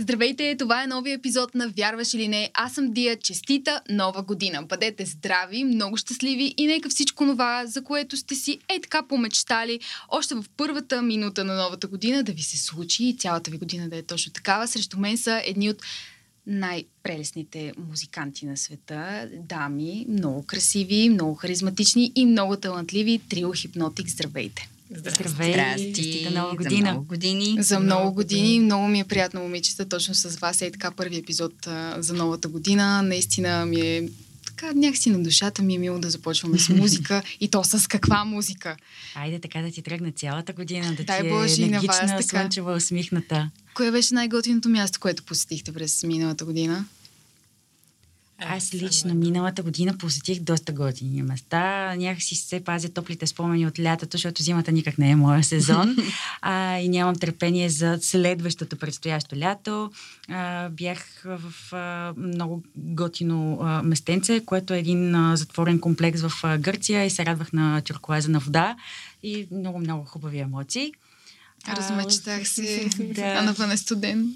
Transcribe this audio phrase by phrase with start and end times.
[0.00, 2.50] Здравейте, това е новия епизод на Вярваш или не.
[2.54, 3.18] Аз съм Дия.
[3.18, 4.62] Честита нова година.
[4.62, 9.80] Бъдете здрави, много щастливи и нека всичко това, за което сте си е така помечтали,
[10.08, 13.88] още в първата минута на новата година да ви се случи и цялата ви година
[13.88, 14.68] да е точно такава.
[14.68, 15.82] Срещу мен са едни от
[16.46, 23.20] най-прелесните музиканти на света, дами, много красиви, много харизматични и много талантливи.
[23.28, 24.77] Трио Хипнотик, здравейте!
[24.90, 25.52] Здравей!
[25.52, 26.28] Здрасти!
[26.34, 26.86] нова година!
[26.86, 27.56] За много години!
[27.60, 28.60] За много години!
[28.60, 30.62] Много ми е приятно, момичета, точно с вас.
[30.62, 33.02] Е така първи епизод а, за новата година.
[33.02, 34.08] Наистина ми е
[34.46, 38.24] така някакси на душата ми е мило да започваме с музика и то с каква
[38.24, 38.76] музика.
[39.14, 42.22] Айде така да ти тръгне цялата година, да Дай ти Боже, е на вас енергична,
[42.22, 43.50] слънчева, усмихната.
[43.74, 46.84] Кое беше най-готиното място, което посетихте през миналата година?
[48.40, 51.94] Аз лично миналата година посетих доста готини места.
[51.96, 55.96] Някакси се пазя топлите спомени от лятото, защото зимата никак не е моя сезон.
[56.42, 59.90] а, и нямам търпение за следващото предстоящо лято.
[60.28, 66.32] А, бях в а, много готино а, местенце, което е един а, затворен комплекс в
[66.42, 68.76] а, Гърция и се радвах на тюркоазена вода
[69.22, 70.92] и много-много хубави емоции.
[71.68, 73.22] Размечтах се, да.
[73.22, 74.34] а навън е студен.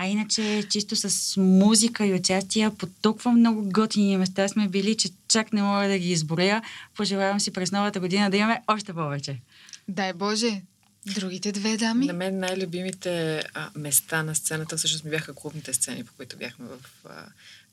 [0.00, 5.08] А иначе, чисто с музика и участие по толкова много готини места сме били, че
[5.28, 6.62] чак не мога да ги изброя.
[6.96, 9.40] Пожелавам си през новата година да имаме още повече.
[9.88, 10.62] Дай Боже!
[11.06, 12.06] Другите две дами?
[12.06, 16.66] На мен най-любимите а, места на сцената всъщност ми бяха клубните сцени, по които бяхме
[16.66, 17.24] в, а,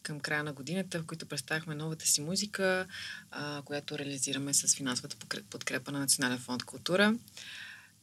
[0.03, 2.85] към края на годината, в които представяхме новата си музика,
[3.31, 5.15] а, която реализираме с финансовата
[5.49, 7.15] подкрепа на Национален фонд култура.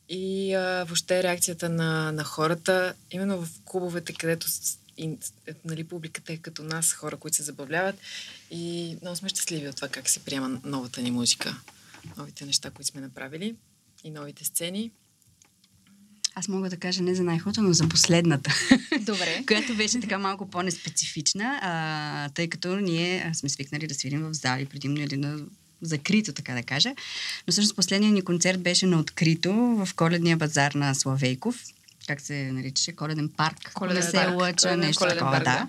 [0.09, 4.47] И а, въобще реакцията на, на хората, именно в клубовете, където
[4.99, 5.05] и,
[5.47, 7.97] е, нали, публиката е като нас, хора, които се забавляват
[8.51, 11.57] и много сме щастливи от това как се приема новата ни музика,
[12.17, 13.57] новите неща, които сме направили
[14.05, 14.91] и новите сцени.
[16.35, 18.55] Аз мога да кажа не за най-хубавото, но за последната,
[19.01, 19.45] Добре.
[19.47, 24.67] която беше така малко по-неспецифична, а, тъй като ние сме свикнали да свирим в зали,
[24.67, 25.39] предимно или на
[25.83, 26.89] закрито, така да кажа.
[27.47, 31.63] Но всъщност последният ни концерт беше на открито в коледния базар на Славейков.
[32.07, 32.93] Как се наричаше?
[32.93, 33.71] Коледен парк.
[33.75, 34.37] Коледен не се парк.
[34.37, 35.51] лъча, Коледен- нещо коледен такова, парк, да.
[35.51, 35.69] да.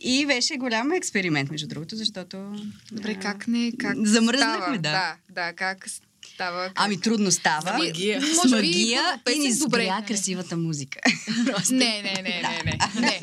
[0.00, 2.56] И беше голям експеримент, между другото, защото...
[2.92, 3.72] Добре, а, как не?
[3.80, 4.78] Как Замръзнахме, става?
[4.78, 4.90] да.
[4.90, 5.86] Да, да, как
[6.34, 6.64] става?
[6.64, 6.72] Как...
[6.76, 7.74] Ами трудно става.
[7.74, 8.22] С магия.
[8.22, 9.82] С магия и ни добре.
[9.84, 10.98] сгря красивата музика.
[11.70, 12.78] Не, не, не, не, не.
[13.00, 13.20] не.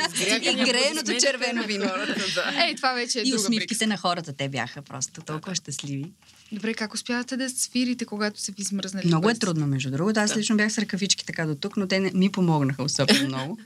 [0.51, 1.91] И грееното червено вино.
[2.65, 6.05] Ей, това вече е И усмивките на хората, те бяха просто толкова щастливи.
[6.51, 9.07] Добре, как успявате да свирите, когато са ви смръзнали?
[9.07, 10.19] Много е трудно, между другото.
[10.19, 13.59] Аз лично бях с ръкавички така до тук, но те не, ми помогнаха особено много.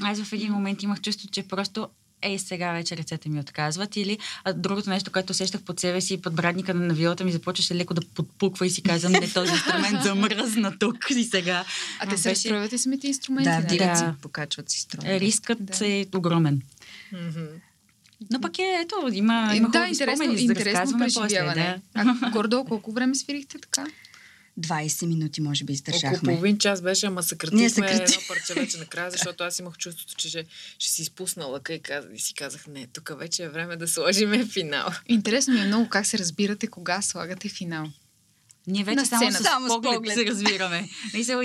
[0.00, 1.88] Аз в един момент имах чувство, че просто
[2.22, 3.96] ей, сега вече ръцете ми отказват.
[3.96, 7.94] Или а, другото нещо, което усещах под себе си, подбрадника на вилата ми започваше леко
[7.94, 11.64] да подпуква и си казвам, не този инструмент замръзна тук и сега.
[12.00, 13.64] А те се Беше- разстройват и самите инструменти, да, нали?
[13.64, 13.96] вдигат Да.
[13.96, 15.20] си, покачват си строя.
[15.20, 15.86] Рискът Да.
[15.88, 16.62] е огромен.
[17.12, 17.44] Мгм.
[18.30, 21.04] Но пък е, ето, има, Е, има да, хубави интересно, спомени, за да интересно разказваме
[21.06, 21.20] после.
[21.20, 21.80] преживяване.
[21.94, 22.16] Да.
[22.22, 23.86] А гордо колко време свирихте така?
[24.60, 26.18] 20 минути, може би, Около издържахме.
[26.24, 30.28] половин час беше, ама съкратихме съкрати- едно парче вече накрая, защото аз имах чувството, че
[30.28, 30.44] ще,
[30.78, 32.04] ще си изпусна лъка и, каз...
[32.14, 34.88] и си казах, не, тук вече е време да сложим финал.
[35.06, 37.86] Интересно ми е много как се разбирате кога слагате финал.
[38.66, 40.14] Ние вече На само с, Само с поглед, поглед.
[40.14, 40.88] се разбираме.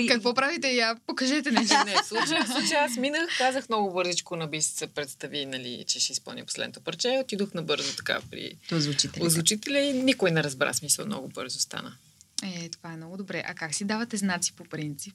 [0.00, 0.68] И- Какво правите?
[0.68, 1.74] Я покажете нещо.
[1.86, 5.84] Не, в случая, в случая аз минах, казах много бързичко на Бис се представи, нали,
[5.86, 7.18] че ще изпълня последното парче.
[7.20, 8.52] Отидох набързо така при
[9.20, 11.92] озвучителя и никой не разбра смисъл, много бързо стана.
[12.44, 13.44] Е, това е много добре.
[13.46, 15.14] А как си давате знаци по принцип?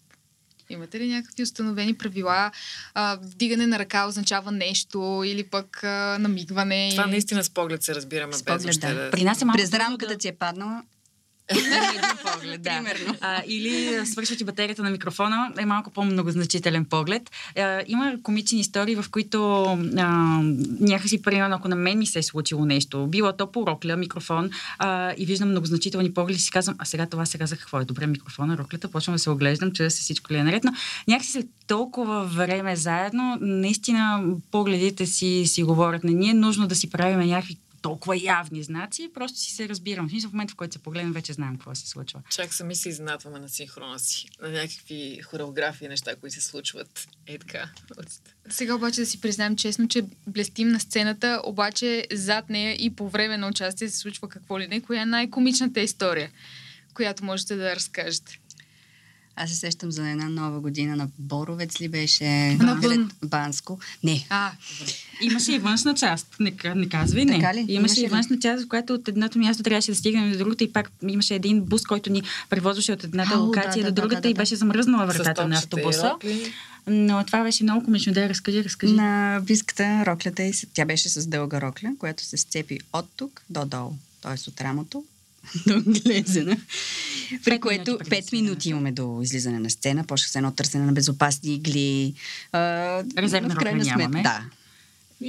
[0.69, 2.51] Имате ли някакви установени правила?
[2.93, 6.89] А, вдигане на ръка означава нещо или пък а, намигване?
[6.91, 8.95] Това наистина с поглед се разбираме, С без поглед, въобще да.
[8.95, 9.11] да...
[9.11, 10.83] При нас е малко През рамката да- ти е паднала.
[12.33, 12.69] Поглед, да.
[12.69, 13.15] Примерно.
[13.21, 17.31] А, или свършва ти батерията на микрофона, е малко по-многозначителен поглед.
[17.57, 19.63] А, има комични истории, в които
[19.97, 20.07] а,
[20.79, 24.49] някакси, примерно, ако на мен ми се е случило нещо, било то по рокля, микрофон,
[24.79, 27.85] а, и виждам многозначителни погледи, си казвам, а сега това сега за какво е?
[27.85, 30.71] Добре, микрофона, роклята, почвам да се оглеждам, че се всичко ли е наред, но
[31.07, 36.03] някакси след толкова време заедно, наистина погледите си, си говорят.
[36.03, 40.07] Не ни е нужно да си правим някакви толкова явни знаци, просто си се разбирам.
[40.07, 42.21] В смисъл, в момента, в който се погледнем, вече знаем какво се случва.
[42.29, 47.07] Чак сами се изнатваме на синхрона си, на някакви хореографии, неща, които се случват.
[47.27, 47.69] Е така.
[48.49, 53.09] Сега обаче да си признаем честно, че блестим на сцената, обаче зад нея и по
[53.09, 54.81] време на участие се случва какво ли не.
[54.81, 56.31] Коя е най-комичната история,
[56.93, 58.39] която можете да разкажете?
[59.39, 62.57] Аз се сещам за една нова година на Боровец ли беше?
[62.59, 63.11] Навън.
[63.25, 63.79] Банско.
[64.03, 64.25] Не.
[64.29, 64.51] А,
[65.21, 66.35] Имаше и външна част.
[66.39, 67.39] Не, не казвай не.
[67.39, 67.59] Така ли?
[67.59, 68.09] Имаше, Имаше и ли?
[68.09, 71.35] външна част, в която от едното място трябваше да стигнем до другото и пак имаше
[71.35, 74.33] един бус, който ни превозваше от едната Ау, локация да, до да, другата да, и
[74.33, 74.37] да.
[74.37, 76.09] беше замръзнала вратата на и автобуса.
[76.13, 76.53] рокли.
[76.87, 78.13] Но това беше много комично.
[78.13, 78.93] Да, разкажи, разкажи.
[78.93, 83.65] На биската роклята и тя беше с дълга рокля, която се сцепи от тук до
[83.65, 83.91] долу.
[84.21, 84.49] Т.е.
[84.49, 85.03] от рамото
[85.67, 86.57] до глезена.
[87.43, 90.03] При Пет което минути преди 5 излизане на минути имаме до излизане на сцена.
[90.03, 92.13] Почва се едно търсене на безопасни игли.
[93.17, 94.23] Резервна но в крайна рокля сметка- нямаме.
[94.23, 94.41] Да.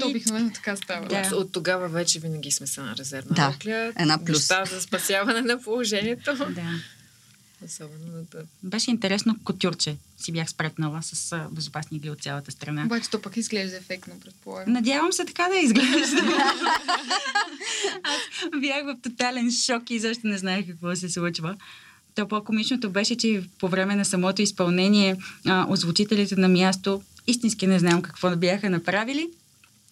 [0.01, 1.07] то обикновено така става.
[1.07, 1.21] Да.
[1.21, 3.93] От, от тогава вече винаги сме се на резервна Да, рокля.
[3.97, 4.39] една плюс.
[4.51, 6.37] Неща за спасяване на положението.
[6.51, 6.71] Да.
[7.65, 9.97] Особено на тъ- Беше интересно котюрче.
[10.19, 12.85] Си бях спретнала с безопасни игли от цялата страна.
[12.85, 14.73] Обаче то пък изглежда ефектно, предполагам.
[14.73, 16.23] Надявам се така да изглежда.
[18.05, 18.21] Аз
[18.53, 21.57] бях в тотален шок и защо не знаех какво се случва.
[22.15, 25.17] То по-комичното беше, че по време на самото изпълнение
[25.47, 29.29] а, озвучителите на място истински не знам какво бяха направили,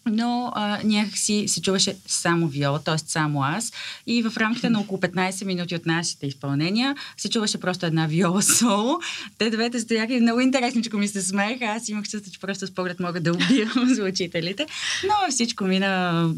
[0.07, 2.99] но а, някакси се чуваше само виола, т.е.
[2.99, 3.73] само аз.
[4.07, 8.43] И в рамките на около 15 минути от нашите изпълнения се чуваше просто една виола
[8.43, 8.99] соло.
[9.39, 11.65] Те двете стояха и много интересничко ми се смееха.
[11.65, 14.67] Аз имах чувство, че просто с поглед мога да убия звучителите.
[15.05, 16.31] Но всичко мина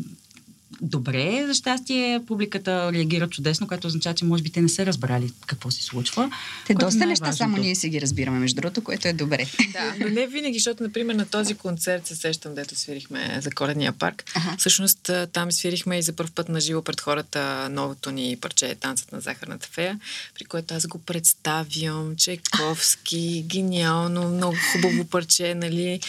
[0.80, 1.44] добре.
[1.46, 5.70] За щастие публиката реагира чудесно, което означава, че може би те не са разбрали какво
[5.70, 6.30] се случва.
[6.66, 9.12] Те което доста не е неща само ние си ги разбираме, между другото, което е
[9.12, 9.46] добре.
[9.72, 9.94] Да.
[10.00, 14.24] Но не винаги, защото, например, на този концерт се сещам, дето свирихме за коледния парк.
[14.34, 14.56] Аха.
[14.58, 19.12] Всъщност там свирихме и за първ път на живо пред хората новото ни парче Танцът
[19.12, 20.00] на захарната фея,
[20.34, 26.00] при което аз го представям, Чайковски, гениално, много хубаво парче, нали?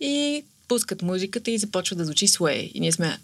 [0.00, 2.72] И пускат музиката и започва да звучи Sway.
[2.74, 3.18] И ние сме...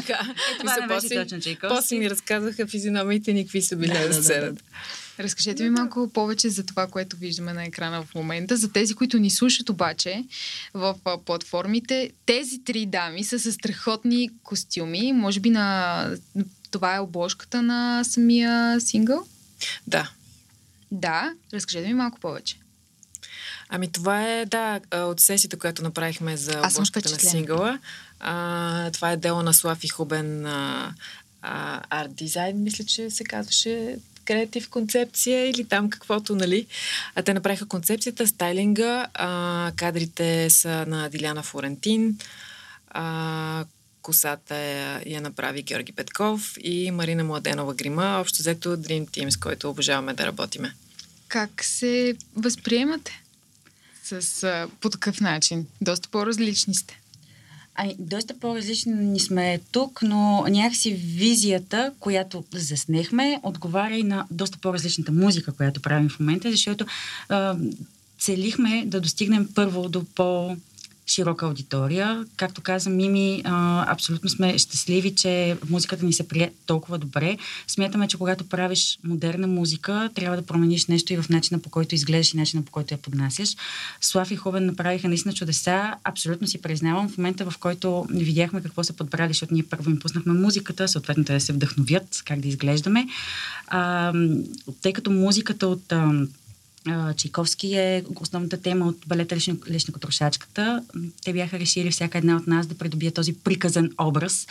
[0.00, 0.34] Е, така.
[0.58, 1.76] това Мисля, не беше точно Чайковски.
[1.76, 4.62] После ми разказаха физиономиите ни, какви са били Да, на да, сцената.
[5.20, 8.56] Разкажете ми малко повече за това, което виждаме на екрана в момента.
[8.56, 10.24] За тези, които ни слушат обаче
[10.74, 10.94] в
[11.24, 15.12] платформите, тези три дами са с страхотни костюми.
[15.12, 16.10] Може би на...
[16.70, 19.26] Това е обложката на самия сингъл?
[19.86, 20.10] Да,
[20.92, 21.32] Да.
[21.54, 22.56] Разкажете ми малко повече.
[23.68, 27.78] Ами това е, да, от сесията, която направихме за обложката на сингъла.
[28.20, 30.46] А, това е дело на Слав и Хубен
[31.90, 36.66] арт дизайн, мисля, че се казваше креатив концепция или там каквото, нали.
[37.14, 42.18] А те направиха концепцията, стайлинга, а, кадрите са на Диляна Флорентин,
[42.90, 43.64] а,
[44.02, 48.18] косата я, я направи Георги Петков и Марина Младенова грима.
[48.20, 50.74] Общо взето Dream Team, с който обожаваме да работиме.
[51.28, 53.22] Как се възприемате?
[54.04, 55.66] С, а, по такъв начин.
[55.80, 57.00] Доста по-различни сте.
[57.74, 65.12] Ами, доста по-различни сме тук, но някакси визията, която заснехме, отговаря и на доста по-различната
[65.12, 66.86] музика, която правим в момента, защото
[67.28, 67.56] а,
[68.18, 70.56] целихме да достигнем първо до по
[71.10, 72.24] широка аудитория.
[72.36, 77.36] Както каза Мими, а, абсолютно сме щастливи, че музиката ни се прие толкова добре.
[77.66, 81.94] Смятаме, че когато правиш модерна музика, трябва да промениш нещо и в начина по който
[81.94, 83.56] изглеждаш и начина по който я поднасяш.
[84.00, 85.94] Слав и Хубен направиха наистина чудеса.
[86.04, 89.98] Абсолютно си признавам в момента, в който видяхме какво са подбрали, защото ние първо им
[89.98, 93.06] пуснахме музиката, съответно те да се вдъхновят как да изглеждаме.
[93.66, 94.12] А,
[94.82, 96.12] тъй като музиката от а,
[97.16, 99.36] Чайковски е основната тема от балета
[99.70, 100.82] Лешникотрошачката.
[101.24, 104.46] Те бяха решили всяка една от нас да придобие този приказен образ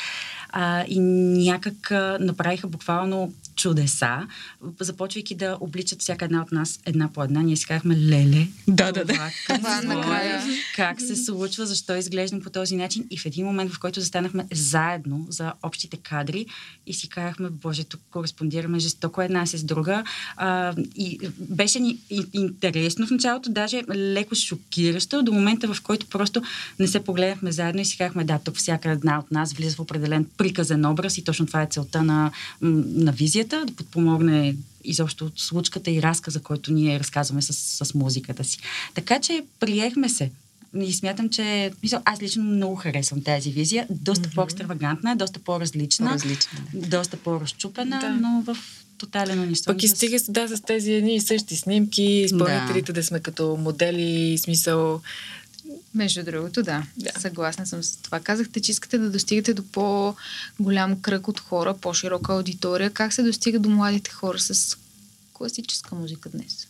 [0.50, 4.28] а, и някак а, направиха буквално чудеса,
[4.80, 7.42] започвайки да обличат всяка една от нас една по една.
[7.42, 9.14] Ние си казахме, леле, Да, да, да.
[9.14, 10.38] това Това какво накрая.
[10.38, 10.42] е?
[10.76, 13.06] как се случва, защо изглеждам по този начин.
[13.10, 16.46] И в един момент, в който застанахме заедно за общите кадри
[16.88, 20.04] и си казахме, боже, тук кореспондираме жестоко една с друга.
[20.38, 26.08] А, и беше ни и- интересно в началото, даже леко шокиращо, до момента, в който
[26.08, 26.42] просто
[26.80, 29.80] не се погледнахме заедно и си казахме, да, тук всяка една от нас влиза в
[29.80, 35.92] определен приказен образ и точно това е целта на, на визията, да подпомогне изобщо случката
[35.92, 37.54] и разказа, който ние разказваме с,
[37.86, 38.60] с музиката си.
[38.96, 40.32] Така че приехме се.
[40.82, 43.88] И смятам, че мисъл, аз лично много харесвам тази визия.
[43.90, 44.36] Доста mm-hmm.
[44.36, 46.60] по-екстравагантна, доста по-различна, Различна.
[46.74, 48.10] доста по-разчупена, Да.
[48.10, 48.58] но в
[48.98, 49.74] тотален унисон.
[49.74, 53.04] Пък и стига с- да, с тези едни и същи снимки, изпълнителите да.
[53.04, 55.02] сме като модели, смисъл.
[55.96, 56.84] Между другото, да.
[56.98, 57.20] Да.
[57.20, 58.20] Съгласна съм с това.
[58.20, 62.92] Казахте, че искате да достигате до по-голям кръг от хора, по-широка аудитория.
[62.92, 64.78] Как се достига до младите хора с
[65.34, 66.68] класическа музика днес?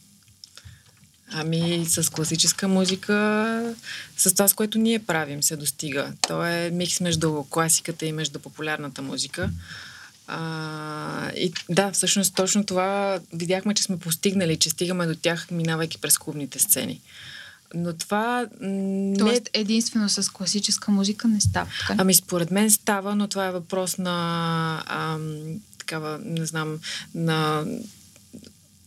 [1.31, 3.75] Ами с класическа музика,
[4.17, 6.13] с това, с което ние правим, се достига.
[6.27, 9.49] То е микс между класиката и между популярната музика.
[10.27, 15.97] А, и да, всъщност точно това видяхме, че сме постигнали, че стигаме до тях, минавайки
[15.97, 17.01] през клубните сцени.
[17.73, 19.17] Но това не...
[19.17, 21.95] Тоест единствено с класическа музика не става, така?
[21.97, 26.79] Ами според мен става, но това е въпрос на ам, такава, не знам,
[27.15, 27.65] на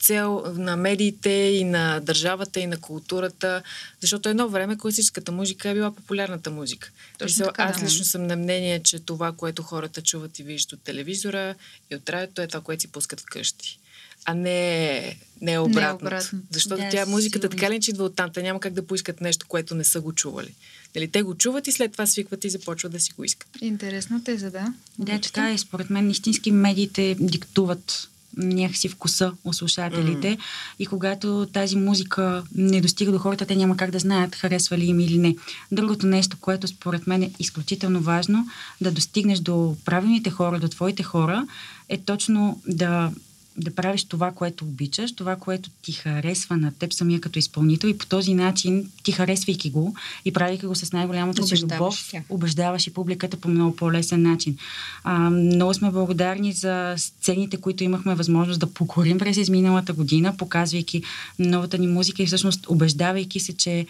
[0.02, 3.62] цел на медиите и на държавата и на културата,
[4.00, 6.90] защото едно време класическата музика е била популярната музика.
[7.18, 7.84] Точно така, аз да.
[7.84, 11.54] лично съм на мнение, че това, което хората чуват и виждат от телевизора
[11.90, 13.78] и от радиото е това, което си пускат вкъщи.
[14.24, 16.06] А не, не обратно.
[16.06, 16.38] обратно.
[16.50, 17.60] Защото Да, тя музиката сигурно.
[17.60, 20.12] така ли че идва оттам, те няма как да поискат нещо, което не са го
[20.12, 20.54] чували.
[20.94, 23.48] Нали, те го чуват и след това свикват и започват да си го искат.
[23.60, 24.74] Интересна теза, да.
[24.98, 25.58] Да, така е.
[25.58, 30.38] Според мен истински медиите диктуват някакси вкуса у слушателите mm.
[30.78, 34.84] и когато тази музика не достига до хората, те няма как да знаят харесва ли
[34.84, 35.36] им или не.
[35.72, 38.46] Другото нещо, което според мен е изключително важно,
[38.80, 41.46] да достигнеш до правилните хора, до твоите хора,
[41.88, 43.12] е точно да
[43.56, 47.98] да правиш това, което обичаш, това, което ти харесва на теб самия като изпълнител и
[47.98, 49.94] по този начин ти харесвайки го
[50.24, 52.22] и правейки го с най-голямата си любов, тях.
[52.28, 54.56] убеждаваш и публиката по много по-лесен начин.
[55.04, 61.02] А, много сме благодарни за сцените, които имахме възможност да покорим през изминалата година, показвайки
[61.38, 63.86] новата ни музика и всъщност убеждавайки се, че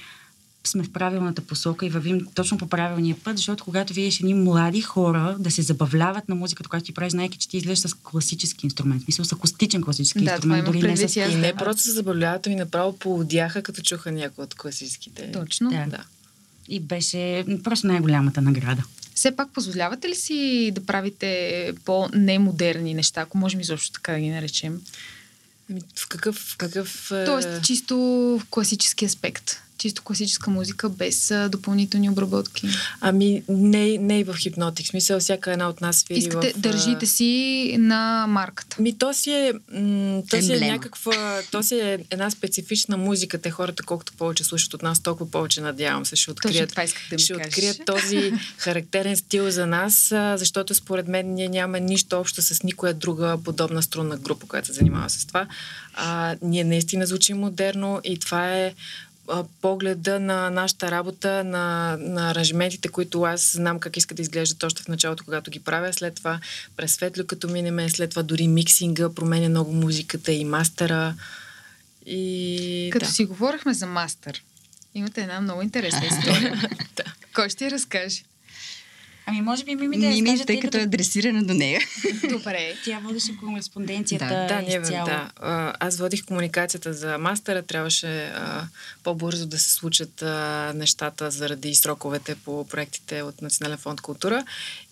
[0.65, 4.81] сме в правилната посока и вървим точно по правилния път, защото когато видиш едни млади
[4.81, 8.67] хора да се забавляват на музиката, която ти прави, знаеки, че ти излезеш с класически
[8.67, 11.17] инструмент, в смисъл с акустичен класически Да, инструмент, дори не с...
[11.17, 15.33] и не просто се забавляват, ами направо поудяха, като чуха някои от класическите.
[15.33, 15.71] Точно.
[15.71, 15.87] Да.
[15.89, 16.05] Да.
[16.69, 18.83] И беше просто най-голямата награда.
[19.15, 24.29] Все пак позволявате ли си да правите по-немодерни неща, ако можем изобщо така да ги
[24.29, 24.81] наречем?
[25.71, 26.37] Ами, в какъв...
[26.37, 27.97] В какъв е, Тоест, чисто
[28.43, 29.63] в класически аспект.
[29.83, 32.69] Чисто класическа музика, без а, допълнителни обработки.
[33.01, 34.87] Ами, не, не и в хипнотик.
[34.87, 36.59] Смисъл, всяка една от нас свири Искате, в...
[36.59, 38.83] държите си на марката.
[38.83, 43.39] Ми, то си е, м- то си е някаква, то си е една специфична музика.
[43.39, 47.03] Те хората, колкото повече слушат от нас, толкова повече, надявам се, ще открият, това исках
[47.11, 47.47] да ми ще кажеш.
[47.47, 52.95] открият този характерен стил за нас, защото според мен ние нямаме нищо общо с никоя
[52.95, 55.47] друга подобна струнна група, която се занимава с това.
[55.95, 58.75] А, ние наистина звучим модерно и това е
[59.29, 64.63] а, погледа на нашата работа, на, на аранжиментите, които аз знам как иска да изглеждат
[64.63, 65.93] още в началото, когато ги правя.
[65.93, 66.41] След това
[66.77, 71.15] през светло, като минеме, след това дори миксинга, променя много музиката и мастера.
[72.07, 73.13] И Като да.
[73.13, 74.43] си говорихме за мастър,
[74.95, 76.63] имате една много интересна история.
[76.97, 77.05] Да.
[77.35, 78.23] Кой ще я разкаже?
[79.27, 81.81] Ами, може би Мими да Мими, разкаже, тъй като е адресирана до нея.
[82.31, 82.75] Добре.
[82.85, 85.07] Тя водеше кореспонденцията Да, Да, изцяло.
[85.07, 85.31] да.
[85.81, 87.63] Аз водих комуникацията за мастера.
[87.63, 88.67] Трябваше а,
[89.03, 94.45] по-бързо да се случат а, нещата заради сроковете по проектите от Национален фонд култура.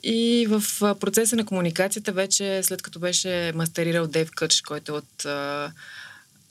[0.03, 0.63] И в
[1.01, 5.25] процеса на комуникацията вече, след като беше мастерирал Дейв Къч, който е от...
[5.25, 5.73] А,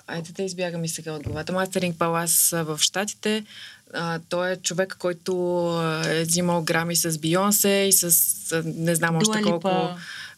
[0.10, 1.54] Айде да избягам и сега от главата.
[1.54, 3.44] Мастеринг Палас в Штатите.
[3.94, 5.34] А, той е човек, който
[6.08, 9.50] е взимал грами с Бионсе и с не знам още Дуа Липа.
[9.60, 9.90] колко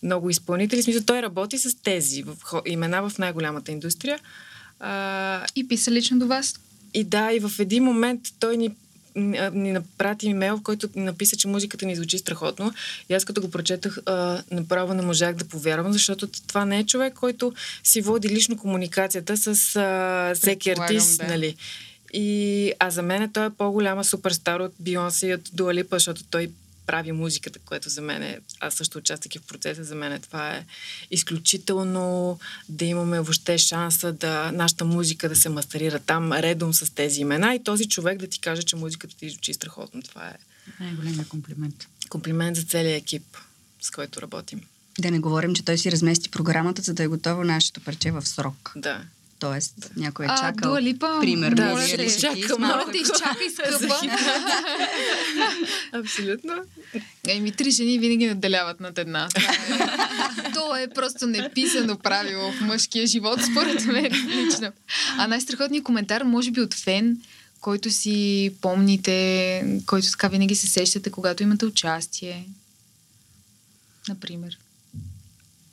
[0.03, 0.83] много изпълнители.
[0.83, 4.19] Смисъл, той работи с тези в, имена в най-голямата индустрия.
[4.79, 6.55] А, И писа лично до вас.
[6.93, 8.75] и да, и в един момент той ни,
[9.15, 12.73] ни напрати имейл, в който написа, че музиката ни звучи страхотно.
[13.09, 16.85] И аз като го прочетах, а, направо не можах да повярвам, защото това не е
[16.85, 17.53] човек, който
[17.83, 21.27] си води лично комуникацията с а, всеки артист, да.
[21.27, 21.55] нали?
[22.13, 26.49] И, а за мен той е по-голяма суперстар от Бионсе и от Дуалипа, защото той
[26.85, 30.55] прави музиката, което за мен е, аз също участвайки в процеса, за мен е, това
[30.55, 30.65] е
[31.11, 37.21] изключително да имаме въобще шанса да нашата музика да се мастерира там редом с тези
[37.21, 40.01] имена и този човек да ти каже, че музиката ти звучи страхотно.
[40.01, 40.35] Това е
[40.79, 41.87] Най-големия комплимент.
[42.09, 43.37] комплимент за целия екип,
[43.81, 44.61] с който работим.
[44.99, 48.25] Да не говорим, че той си размести програмата, за да е готово нашето парче в
[48.27, 48.71] срок.
[48.75, 49.01] Да.
[49.41, 50.71] Тоест, някой е А, чакал.
[50.71, 53.49] Дуа Липа, примерно, да, моля вие те, ли си чакам с малко- Моля те, изчакай,
[53.49, 53.95] скъпа.
[55.93, 56.53] Абсолютно.
[57.27, 59.27] Еми, три жени винаги наделяват над една.
[59.29, 59.47] Това
[60.47, 64.71] е- То е просто неписано правило в мъжкия живот, според мен лично.
[65.17, 67.17] А най-страхотният коментар, може би от фен,
[67.61, 68.15] който си
[68.61, 69.15] помните,
[69.85, 72.47] който така винаги се сещате, когато имате участие.
[74.09, 74.57] Например.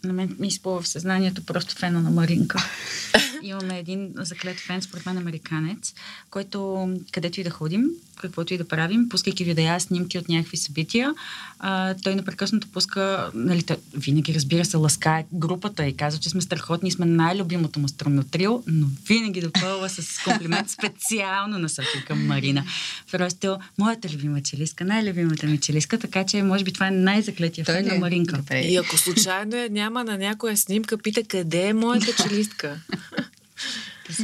[0.04, 2.70] На мен ми изплува в съзнанието просто фена на Маринка.
[3.42, 5.94] Имаме един заклет фен, според мен американец,
[6.30, 7.84] който където и да ходим,
[8.20, 11.14] каквото и да правим, пускайки видеа, снимки от някакви събития,
[11.58, 16.40] а, той непрекъснато пуска, нали, той, винаги разбира се, ласкае групата и казва, че сме
[16.40, 22.26] страхотни и сме най-любимото му струнно трио, но винаги допълва с комплимент специално насочен към
[22.26, 22.64] Марина.
[23.12, 27.86] Просто моята любима челиска, най-любимата ми челиска, така че може би това е най-заклетия ли
[27.86, 27.98] на е?
[27.98, 28.36] Маринка.
[28.36, 28.60] Добре.
[28.60, 32.80] И ако случайно е, няма няма на някоя снимка, пита къде е моята челистка.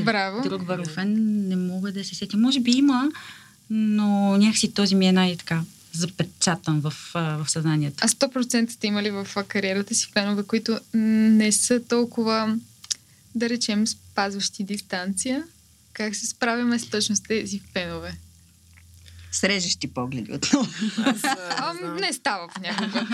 [0.05, 0.43] Браво.
[0.43, 1.15] Друг варофен
[1.49, 2.37] не мога да се сетя.
[2.37, 3.11] Може би има,
[3.71, 7.97] но някакси този ми е най-така запечатан в, в съзнанието.
[8.01, 12.59] А 100% сте имали в кариерата си фенове, които не са толкова,
[13.35, 15.45] да речем, спазващи дистанция.
[15.93, 18.17] Как се справяме с точно с тези фенове?
[19.33, 20.69] Срежещи погледи отново.
[20.99, 23.07] Аз, а, не става понякога.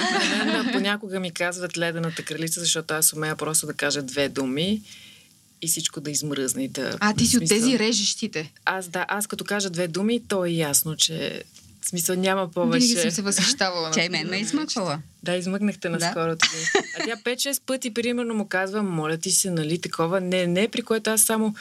[0.72, 4.82] понякога ми казват ледената кралица, защото аз умея просто да кажа две думи
[5.62, 6.68] и всичко да измръзне.
[6.68, 7.56] Да, а, ти си смисъл...
[7.56, 8.52] от тези режещите.
[8.64, 11.44] Аз, да, аз като кажа две думи, то е ясно, че
[11.80, 12.86] в смисъл няма повече.
[12.86, 13.90] Винаги съм се възхищавала.
[13.90, 14.98] Тя и мен ме е измъквала.
[15.22, 16.36] Да, измъкнахте наскоро.
[16.36, 16.46] Да.
[16.98, 20.20] А тя 5-6 пъти, примерно, му казва, моля ти се, нали, такова.
[20.20, 21.54] Не, не, при което аз само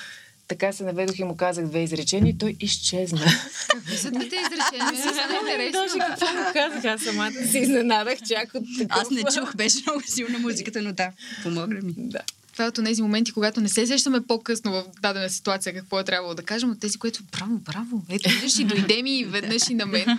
[0.47, 3.25] така се наведох и му казах две изречения и той изчезна.
[3.69, 5.71] Какви са двете изречения?
[5.71, 9.01] Даже какво му казах, аз самата си изненадах чак от такова.
[9.01, 11.11] Аз не чух, беше много силна музиката, но да,
[11.43, 11.93] помогна ми.
[11.97, 12.19] Да
[12.59, 16.03] това е от тези моменти, когато не се сещаме по-късно в дадена ситуация какво е
[16.03, 19.69] трябвало да кажем, от тези, които браво, браво, ето видиш и дойде ми и веднъж
[19.69, 20.05] и на мен.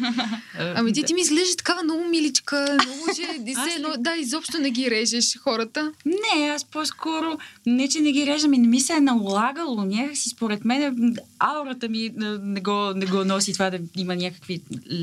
[0.59, 4.70] Ами ти, ти ми изглежда такава много миличка, много же, се, но, да, изобщо не
[4.70, 5.92] ги режеш хората.
[6.06, 10.28] Не, аз по-скоро не, че не ги режам и не ми се е налагало някакси,
[10.28, 12.11] според мен аурата ми
[12.42, 14.61] не го, не го носи това да има някакви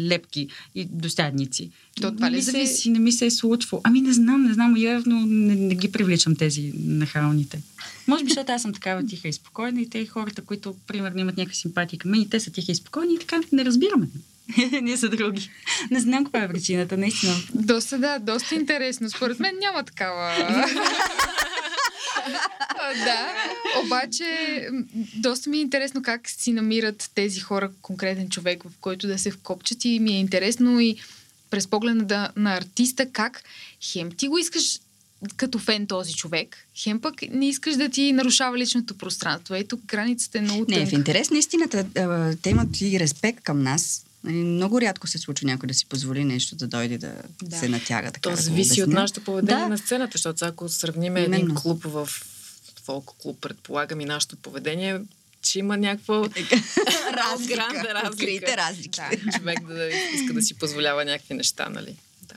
[0.10, 1.72] лепки и достатници.
[2.02, 2.90] То това ли зависи?
[2.90, 3.82] Не ми се е случвало.
[3.84, 6.74] Ами не знам, не знам, явно не, не ги привличам тези
[7.28, 7.62] нахалните.
[8.08, 11.38] Може би, защото аз съм такава тиха и спокойна и те хората, които, примерно, имат
[11.38, 14.08] някаква симпатия към мен и те са тихи и спокойни и така не разбираме.
[14.82, 15.50] Ние са други.
[15.92, 17.36] Не знам каква е причината, наистина.
[17.54, 19.10] Доста, да, доста интересно.
[19.10, 20.32] Според мен няма такава.
[23.06, 23.34] да,
[23.86, 24.26] обаче
[25.16, 29.32] доста ми е интересно как си намират тези хора конкретен човек, в който да се
[29.32, 30.96] вкопчат и ми е интересно и
[31.50, 33.44] през погледа на артиста как
[33.82, 34.80] хем ти го искаш
[35.36, 39.56] като фен този човек, хем пък не искаш да ти нарушава личното пространство.
[39.56, 40.80] Ето, границата е много тънка.
[40.80, 41.86] Не, в интерес на истината,
[42.42, 44.04] те имат и респект към нас.
[44.24, 47.58] Нали, много рядко се случва някой да си позволи нещо да дойде да, да.
[47.58, 48.12] се натяга.
[48.12, 49.70] Така, То да зависи от нашето поведение да.
[49.70, 52.10] на сцената, защото ако сравним един клуб в
[52.84, 55.02] фолк клуб, предполагам и нашето поведение,
[55.42, 56.62] че има някаква разлика.
[57.94, 58.58] разлика.
[58.58, 59.00] разлики.
[59.00, 61.96] Да, човек да иска да си позволява някакви неща, нали?
[62.22, 62.36] Да.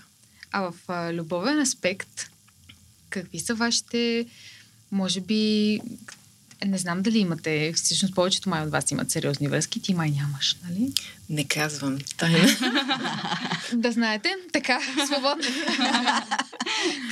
[0.52, 2.29] А в а, любовен аспект,
[3.10, 4.26] какви са вашите,
[4.92, 5.80] може би,
[6.66, 10.56] не знам дали имате, всъщност повечето май от вас имат сериозни връзки, ти май нямаш,
[10.68, 10.92] нали?
[11.30, 11.98] Не казвам.
[12.16, 12.48] Тайна.
[13.74, 15.44] да знаете, така, свободно.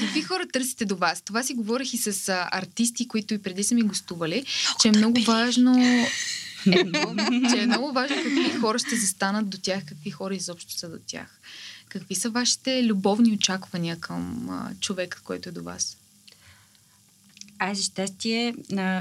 [0.00, 1.22] Какви хора търсите до вас?
[1.22, 4.46] Това си говорих и с а, артисти, които и преди са ми гостували, много
[4.82, 6.08] че е много важно е,
[7.50, 10.98] че е много важно какви хора ще застанат до тях, какви хора изобщо са до
[11.06, 11.40] тях.
[11.88, 14.48] Какви са вашите любовни очаквания към
[14.80, 15.96] човека, който е до вас?
[17.58, 18.54] Аз за щастие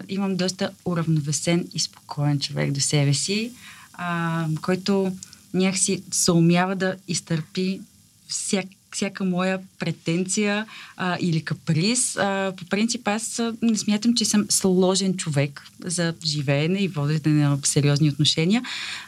[0.09, 3.51] имам доста уравновесен и спокоен човек до себе си,
[3.93, 5.17] а, който
[5.53, 7.81] някакси се умява да изтърпи
[8.27, 10.65] всяк, всяка моя претенция
[10.97, 12.17] а, или каприз.
[12.17, 17.59] А, по принцип аз не смятам, че съм сложен човек за живеене и водене на
[17.63, 18.63] сериозни отношения,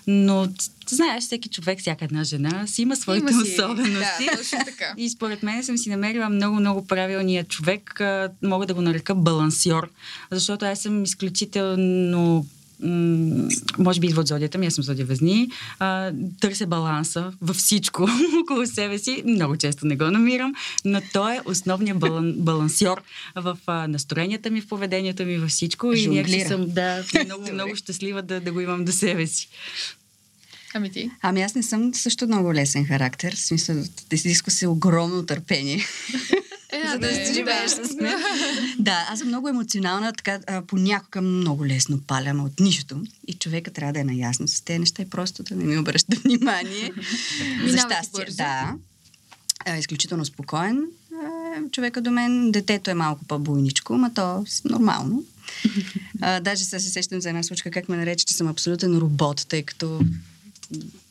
[0.07, 0.47] но
[0.89, 3.51] знаеш, всеки човек, всяка една жена си има своите има си.
[3.51, 4.25] особености.
[4.31, 4.93] Да, точно така.
[4.97, 8.01] И според мен съм си намерила много-много правилния човек.
[8.01, 9.89] А, мога да го нарека балансьор,
[10.31, 12.45] защото аз съм изключително
[13.77, 18.07] може би идва от зодията ми, аз съм зодия Везни, а, търся баланса във всичко
[18.43, 19.23] около себе си.
[19.25, 20.53] Много често не го намирам,
[20.85, 23.01] но той е основният балан, балансьор
[23.35, 25.95] в а, настроенията ми, в поведението ми, във всичко.
[25.95, 26.13] Жонглира.
[26.13, 29.49] И някакси съм да, много, много щастлива да, да го имам до себе си.
[30.73, 31.11] Ами ти?
[31.21, 33.35] Ами аз не съм също много лесен характер.
[33.35, 33.75] В смисъл,
[34.13, 35.85] изисква се огромно търпение.
[36.85, 38.15] Е, за да се живееш с мен.
[38.79, 43.03] да, аз съм много емоционална, така понякога много лесно палям от нищото.
[43.27, 46.15] И човека трябва да е наясно с тези неща и просто да не ми обръща
[46.23, 46.91] внимание.
[47.65, 48.25] за щастие.
[48.37, 48.75] Да.
[49.65, 52.51] Е, изключително спокоен е, човека до мен.
[52.51, 55.23] Детето е малко по-буйничко, ма то нормално.
[56.21, 59.45] А, даже сега се сещам за една случка, как ме нарече, че съм абсолютен робот,
[59.49, 60.01] тъй като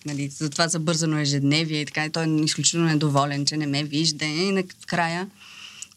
[0.06, 2.04] нали, за това забързано ежедневие и така.
[2.04, 4.24] И той е изключително недоволен, че не ме вижда.
[4.24, 5.26] И накрая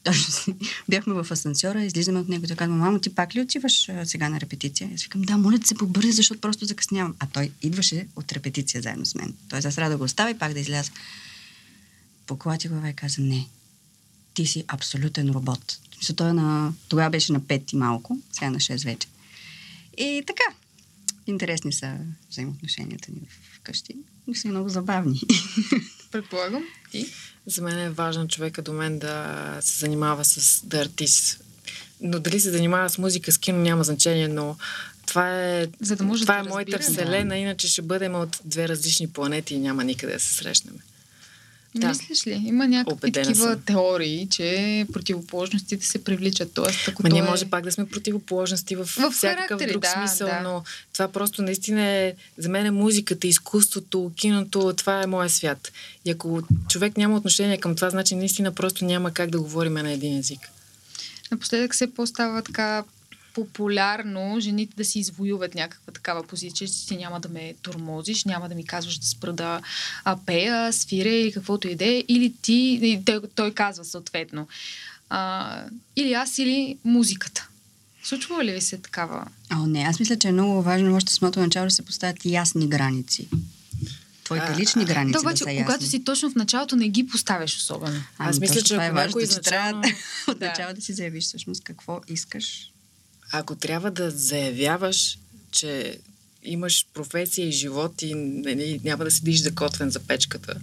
[0.04, 0.56] точно
[0.90, 4.40] бяхме в асансьора, излизаме от него и казвам, мамо, ти пак ли отиваш сега на
[4.40, 4.90] репетиция?
[4.94, 7.16] Аз викам, да, моля да се побързи, защото просто закъснявам.
[7.20, 9.34] А той идваше от репетиция заедно с мен.
[9.50, 10.92] Той аз да го оставя и пак да изляза.
[12.28, 13.48] Поклати глава и каза, не,
[14.34, 15.80] ти си абсолютен робот.
[16.16, 16.74] Той е на...
[16.88, 19.08] Тогава беше на 5 и малко, сега на 6 вече.
[19.98, 20.44] И така,
[21.28, 21.98] интересни са
[22.30, 23.22] взаимоотношенията ни
[23.56, 23.96] вкъщи,
[24.28, 25.22] но са много забавни.
[26.12, 26.64] Предполагам.
[26.94, 27.08] И?
[27.46, 31.44] За мен е важно човека до мен да се занимава с да е артист.
[32.02, 34.58] Но дали се занимава с музика, с кино, няма значение, но
[35.06, 38.42] това е, За да може това да е моята разбира, вселена, иначе ще бъдем от
[38.46, 40.76] две различни планети и няма никъде да се срещнем.
[41.76, 41.88] Да.
[41.88, 42.42] Мислиш ли?
[42.46, 43.62] Има някакви Убедена такива съм.
[43.62, 46.54] теории, че противоположностите се привличат.
[46.54, 47.24] Тоест, ако Ма ние е...
[47.24, 50.42] може пак да сме противоположности в, В всякакъв друг да, смисъл, да.
[50.42, 55.72] но това просто наистина е, за мен е музиката, изкуството, киното, това е моя свят.
[56.06, 59.92] И ако човек няма отношение към това, значи наистина просто няма как да говорим на
[59.92, 60.40] един език.
[61.32, 62.84] Напоследък все по-става така
[63.34, 68.50] популярно жените да си извоюват някаква такава позиция, че ти няма да ме тормозиш, няма
[68.50, 69.62] да ми казваш да спра да
[70.04, 74.48] а, пея, свиря или каквото и да е, или ти, и той, той казва съответно.
[75.10, 75.64] А,
[75.96, 77.48] или аз, или музиката.
[78.04, 79.26] Случва ли ви се такава?
[79.52, 82.26] О, не, аз мисля, че е много важно още с самото начало да се поставят
[82.26, 83.28] ясни граници.
[84.24, 85.66] Твоите лични граници Да, да, обаче, са ясни.
[85.66, 88.04] когато си точно в началото, не ги поставяш особено.
[88.18, 89.84] Ами, Аз мисля, че това е важно, че трябва изначално-
[90.28, 90.46] от Да.
[90.48, 92.72] начало да си заявиш всъщност какво искаш.
[93.32, 95.18] Ако трябва да заявяваш,
[95.52, 95.98] че
[96.44, 100.54] имаш професия и живот и нали, няма да седиш закотвен за печката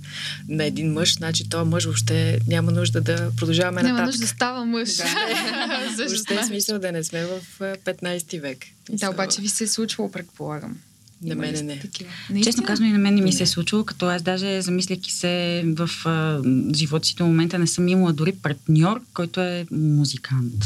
[0.49, 4.07] на един мъж, значи този мъж въобще няма нужда да продължаваме Няма нататък.
[4.07, 4.89] нужда да става мъж.
[5.97, 8.59] Също Въобще е смисъл да не сме в а, 15 век.
[8.91, 10.79] Да, обаче ви се е случвало, предполагам.
[11.23, 11.79] На сте не.
[11.79, 12.11] такива?
[12.45, 13.47] Честно казано и на мен не ми се е Не.
[13.47, 16.43] случило, като аз даже замисляйки се в а,
[16.75, 20.65] живота си до момента не съм имала дори партньор, който е музикант.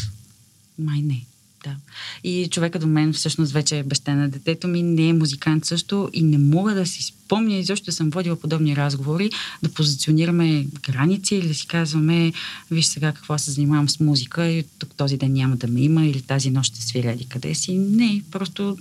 [0.79, 1.25] Май не.
[1.65, 1.77] Да.
[2.25, 6.11] И човека до мен всъщност вече е баща на детето ми, не е музикант също
[6.13, 9.31] и не мога да си спомня изобщо съм водила подобни разговори,
[9.63, 12.33] да позиционираме граници или да си казваме,
[12.71, 16.07] виж сега какво се занимавам с музика и тук този ден няма да ме има
[16.07, 17.79] или тази нощ ще свиря или къде си.
[17.79, 18.79] Не, просто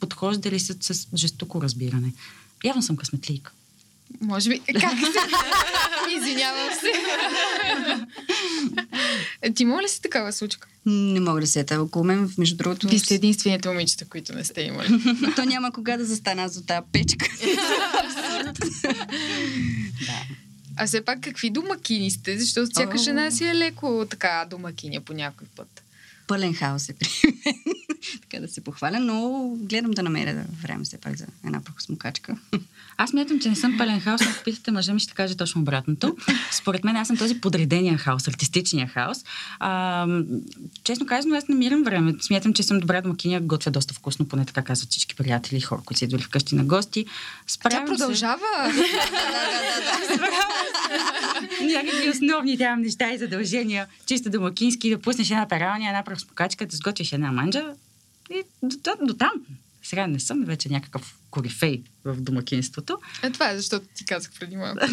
[0.00, 2.12] подхождали с, с жестоко разбиране.
[2.64, 3.52] Явно съм късметлийка.
[4.20, 4.60] Може би.
[4.60, 5.18] Как се?
[6.16, 6.92] Извинявам се.
[9.42, 10.68] Е, Ти има ли си такава случка?
[10.86, 11.82] Не мога да сета.
[11.82, 14.88] Около мен, между другото, Вие сте единствените момичета, които не сте имали.
[15.36, 17.26] то няма кога да застана за тази печка.
[20.06, 20.22] да.
[20.76, 22.38] А все пак какви домакини сте?
[22.38, 23.02] Защото всяка О.
[23.02, 25.82] жена си е леко така домакиня по някой път.
[26.28, 27.54] Пълен хаос е при мен.
[28.20, 32.36] така да се похваля, но гледам да намеря време все пак за една прахосмокачка.
[33.00, 36.16] Аз мятам, че не съм пълен хаос, ако питате мъжа ми, ще каже точно обратното.
[36.52, 39.18] Според мен аз съм този подредения хаос, артистичния хаос.
[39.60, 40.06] А,
[40.84, 42.14] честно казано, аз намирам време.
[42.20, 45.98] Смятам, че съм добра домакиня, готвя доста вкусно, поне така казват всички приятели хора, които
[45.98, 47.04] са идвали вкъщи на гости.
[47.04, 47.10] Тя
[47.46, 48.72] Справям продължава.
[50.06, 56.66] Се, някакви основни там неща и задължения, чисто домакински, да пуснеш една пералня, една прахосмокачка,
[56.66, 57.74] да сготвиш една манджа
[58.30, 59.32] и до, до, до там.
[59.82, 64.56] Сега не съм вече някакъв корифей в домакинството, Е, това е защото ти казах преди
[64.56, 64.78] малко.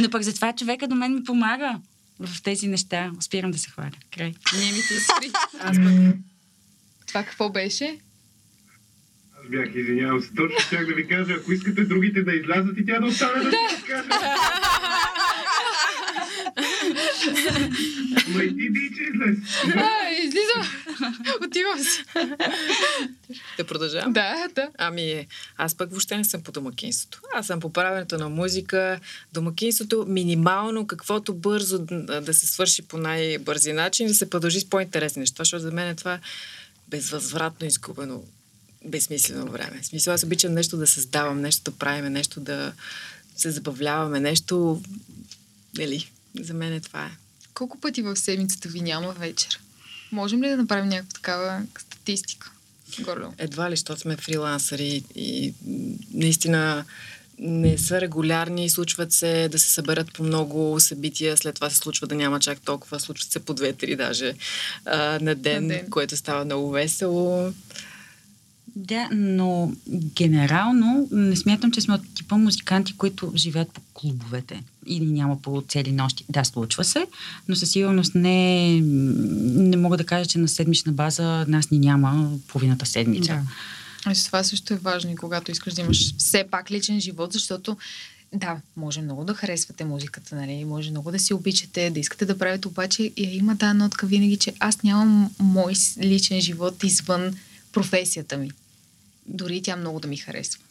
[0.00, 1.80] Но пък затова човека до мен ми помага
[2.20, 3.12] в тези неща.
[3.20, 3.90] Спирам да се хваля.
[4.14, 4.34] Край.
[4.54, 5.30] Не ми се спри.
[5.60, 6.16] Аз пък
[7.06, 7.98] Това какво беше?
[9.40, 12.86] Аз бях, извинявам се, точно щях да ви кажа, ако искате другите да излязат и
[12.86, 14.08] тя да остане да ви разкаже.
[18.26, 19.38] Ама и ти дичи излез.
[19.76, 20.72] А, излизам.
[21.46, 22.04] Отивам си.
[23.56, 24.12] да продължавам.
[24.12, 24.68] Да, да.
[24.78, 25.26] Ами,
[25.56, 27.20] аз пък въобще не съм по домакинството.
[27.34, 29.00] Аз съм по правенето на музика.
[29.32, 34.70] Домакинството минимално, каквото бързо да да се свърши по най-бързи начин, да се продължи с
[34.70, 36.18] по-интересни неща, защото за мен е това
[36.88, 38.22] безвъзвратно изгубено,
[38.84, 39.80] безсмислено време.
[39.82, 42.72] В смисъл, аз обичам нещо да създавам, нещо да правим, нещо да
[43.36, 44.82] се забавляваме, нещо...
[45.78, 47.10] Нали, за мен е това е.
[47.54, 49.60] Колко пъти в седмицата ви няма вечер?
[50.12, 52.50] Можем ли да направим някаква такава статистика?
[53.00, 53.34] Горло.
[53.38, 55.54] Едва ли, защото сме фрилансъри и
[56.14, 56.84] наистина
[57.38, 62.06] не са регулярни, случват се да се съберат по много събития, след това се случва
[62.06, 64.34] да няма чак толкова, случват се по две-три даже
[64.84, 65.90] а, на, ден, На ден.
[65.90, 67.52] което става много весело.
[68.76, 75.06] Да, но генерално не смятам, че сме от типа музиканти, които живеят по клубовете или
[75.06, 76.24] няма по цели нощи.
[76.28, 77.06] Да, случва се,
[77.48, 82.30] но със сигурност не, не мога да кажа, че на седмична база нас ни няма
[82.48, 83.32] половината седмица.
[83.32, 83.42] Да.
[84.04, 87.76] Ами това също е важно и когато искаш да имаш все пак личен живот, защото
[88.34, 90.64] да, може много да харесвате музиката, нали?
[90.64, 94.52] Може много да си обичате, да искате да правите, обаче има тази нотка винаги, че
[94.58, 97.36] аз нямам мой личен живот извън
[97.72, 98.50] професията ми.
[99.26, 100.63] Дори тя много да ми харесва.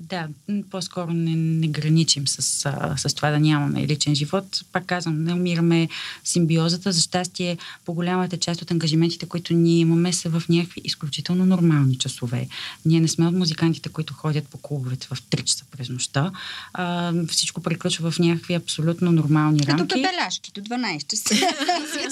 [0.00, 0.28] Да,
[0.70, 4.64] по-скоро не, не граничим с, а, с това да нямаме личен живот.
[4.72, 5.88] Пак казвам, не умираме
[6.24, 6.92] симбиозата.
[6.92, 12.48] За щастие, по-голямата част от ангажиментите, които ние имаме, са в някакви изключително нормални часове.
[12.84, 16.32] Ние не сме от музикантите, които ходят по клубовете в 3 часа през нощта.
[16.72, 19.94] А, всичко приключва в някакви абсолютно нормални Като рамки.
[19.94, 21.34] пепеляшки до 12 часа.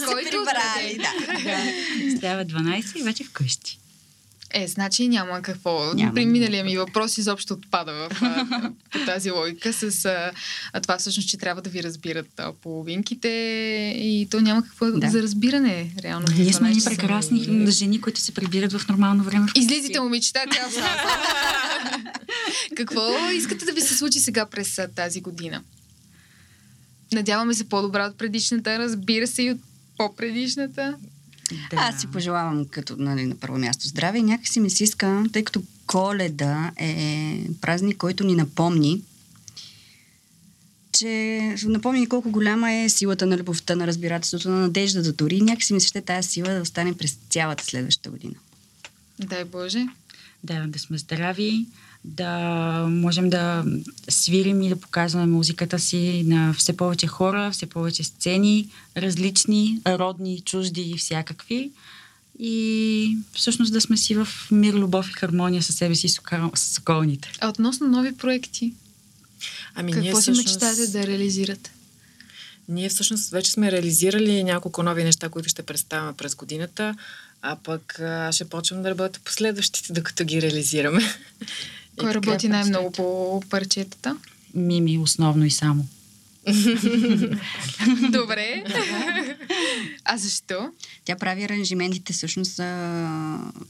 [0.07, 2.18] Който прибрали, да.
[2.18, 3.79] Става 12 и вече вкъщи.
[4.57, 5.95] Е, значи няма какво.
[5.95, 6.14] Няма.
[6.14, 10.05] При миналия ми въпрос изобщо отпада в, а, по тази логика с
[10.73, 13.29] а, това всъщност, че трябва да ви разбират а, половинките
[13.99, 15.11] и то няма какво Да.
[15.11, 16.27] за разбиране, реално.
[16.38, 19.47] Ние сме 12 ни прекрасни жени, които се прибират в нормално време.
[19.55, 21.03] Излизайте, момичета, тя остава.
[22.77, 25.62] Какво искате да ви се случи сега през а, тази година?
[27.12, 29.59] Надяваме се по-добра от предишната, разбира се и от
[29.97, 30.95] по-предишната.
[31.51, 31.77] Да.
[31.77, 35.45] Аз си пожелавам като нали, на първо място здраве и някакси ми се иска, тъй
[35.45, 39.03] като коледа е празник, който ни напомни,
[40.93, 45.41] че напомни ни колко голяма е силата на любовта, на разбирателството, на надеждата дори.
[45.41, 48.35] Някакси ми се ще тази сила да остане през цялата следващата година.
[49.19, 49.87] Дай Боже.
[50.45, 51.67] Да, да сме здрави,
[52.05, 52.31] да
[52.91, 53.65] можем да
[54.09, 60.41] свирим и да показваме музиката си на все повече хора, все повече сцени, различни, родни,
[60.41, 61.71] чужди и всякакви.
[62.39, 66.11] И всъщност да сме си в мир, любов и хармония със себе си и
[66.55, 67.33] с околните.
[67.41, 68.73] А относно нови проекти,
[69.75, 71.73] Ами ние какво си всъщност, мечтаете да реализирате?
[72.69, 76.95] Ние всъщност вече сме реализирали няколко нови неща, които ще представяме през годината,
[77.47, 81.03] а пък а, аз ще почвам да работя по следващите, докато ги реализираме.
[81.93, 84.17] И Кой така работи е най-много по парчетата?
[84.55, 85.87] Мими основно и само.
[88.11, 88.65] Добре.
[90.05, 90.71] а защо?
[91.05, 92.65] Тя прави аранжиментите всъщност за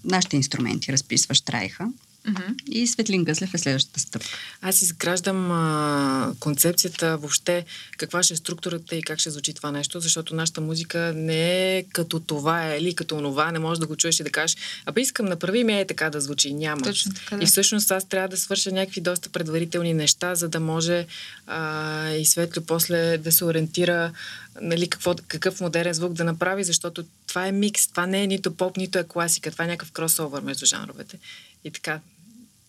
[0.05, 1.89] нашите инструменти, разписва штрайха.
[2.29, 2.43] Мгм.
[2.71, 4.29] И Светлин Гъслев е следващата стъпка.
[4.63, 7.65] Аз изграждам а, концепцията въобще,
[7.99, 11.83] каква ще е структурата и как ще звучи това нещо, защото нашата музика не е
[11.93, 14.57] като това е или като онова, не можеш да го чуеш и да кажеш,
[14.87, 16.55] абе искам направи ми е така да звучи.
[16.55, 16.83] Няма.
[16.83, 17.43] Точно така, да.
[17.45, 21.07] И всъщност аз трябва да свърша някакви доста предварителни неща, за да може
[21.47, 24.13] а, и Светло после да се ориентира
[24.61, 28.57] нали, какво, какъв модерен звук да направи, защото това е микс, това не е нито
[28.57, 31.19] поп, нито е класика, това е някакъв кросовър между жанровете.
[31.65, 32.01] И така,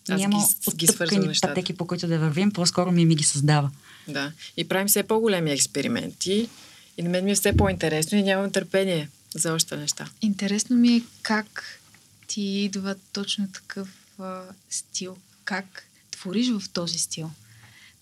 [0.10, 1.54] аз Няма ги, ги свързвам оттъпкани нещата.
[1.54, 3.72] пътеки, по които да вървим, по-скоро Мими ги създава.
[4.08, 4.32] Да.
[4.58, 6.50] И правим все по-големи експерименти.
[6.98, 10.10] И на мен ми е все по-интересно и нямам търпение за още неща.
[10.22, 11.80] Интересно ми е как
[12.28, 13.90] ти идва точно такъв
[14.20, 15.18] а, стил.
[15.46, 17.32] Как твориш в този стил?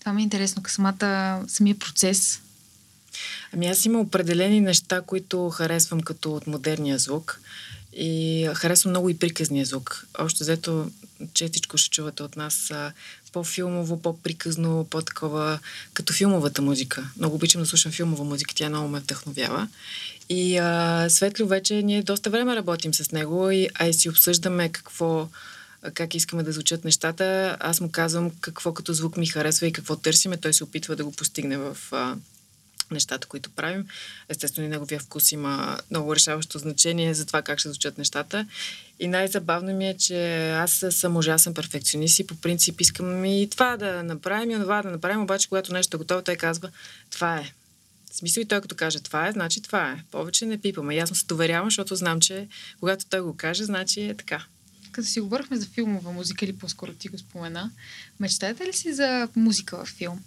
[0.00, 0.62] Това ми е интересно.
[0.66, 2.40] Самата, самия процес.
[3.52, 7.40] Ами аз има определени неща, които харесвам като от модерния звук.
[7.96, 10.06] И харесвам много и приказния звук.
[10.18, 10.90] Общо взето,
[11.34, 12.72] четичко ще чувате от нас
[13.34, 15.58] по-филмово, по-приказно, по-такова,
[15.94, 17.10] като филмовата музика.
[17.18, 19.68] Много обичам да слушам филмова музика, тя много ме вдъхновява.
[20.28, 24.68] И а, Светло вече ние доста време работим с него, и, а и си обсъждаме
[24.68, 25.28] какво,
[25.94, 27.56] как искаме да звучат нещата.
[27.60, 30.36] Аз му казвам какво като звук ми харесва и какво търсиме.
[30.36, 32.16] Той се опитва да го постигне в а,
[32.90, 33.86] нещата, които правим.
[34.28, 38.46] Естествено, и неговия вкус има много решаващо значение за това как ще звучат нещата.
[39.00, 43.76] И най-забавно ми е, че аз съм ужасен перфекционист и по принцип искам и това
[43.76, 46.70] да направим, и това да направим, обаче когато нещо е готово, той казва,
[47.10, 47.52] това е.
[48.12, 50.02] В смисъл и той като каже това е, значи това е.
[50.10, 50.94] Повече не пипаме.
[50.94, 52.48] И аз му се доверявам, защото знам, че
[52.80, 54.44] когато той го каже, значи е така.
[54.92, 57.70] Като си говорихме за филмова музика, или по-скоро ти го спомена,
[58.20, 60.22] мечтаете ли си за музика във филм?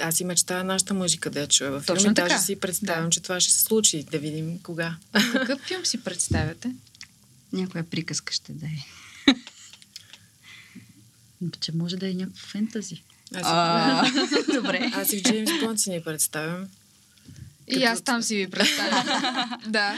[0.00, 1.96] Аз си мечтая нашата музика да я чуя във филм.
[1.96, 3.10] Точно Даже си представям, Да.
[3.10, 4.02] че това ще се случи.
[4.02, 4.96] Да видим кога.
[5.32, 6.74] Какъв филм си представяте?
[7.52, 8.78] Някоя приказка ще да е.
[11.60, 13.02] Че може да е някакво фентази.
[13.34, 14.10] Аз, А,
[14.54, 14.90] Добре.
[14.94, 16.66] аз и в Джеймс Бонд си ни представям.
[17.68, 19.04] И Като- аз там си ви представям.
[19.66, 19.96] да.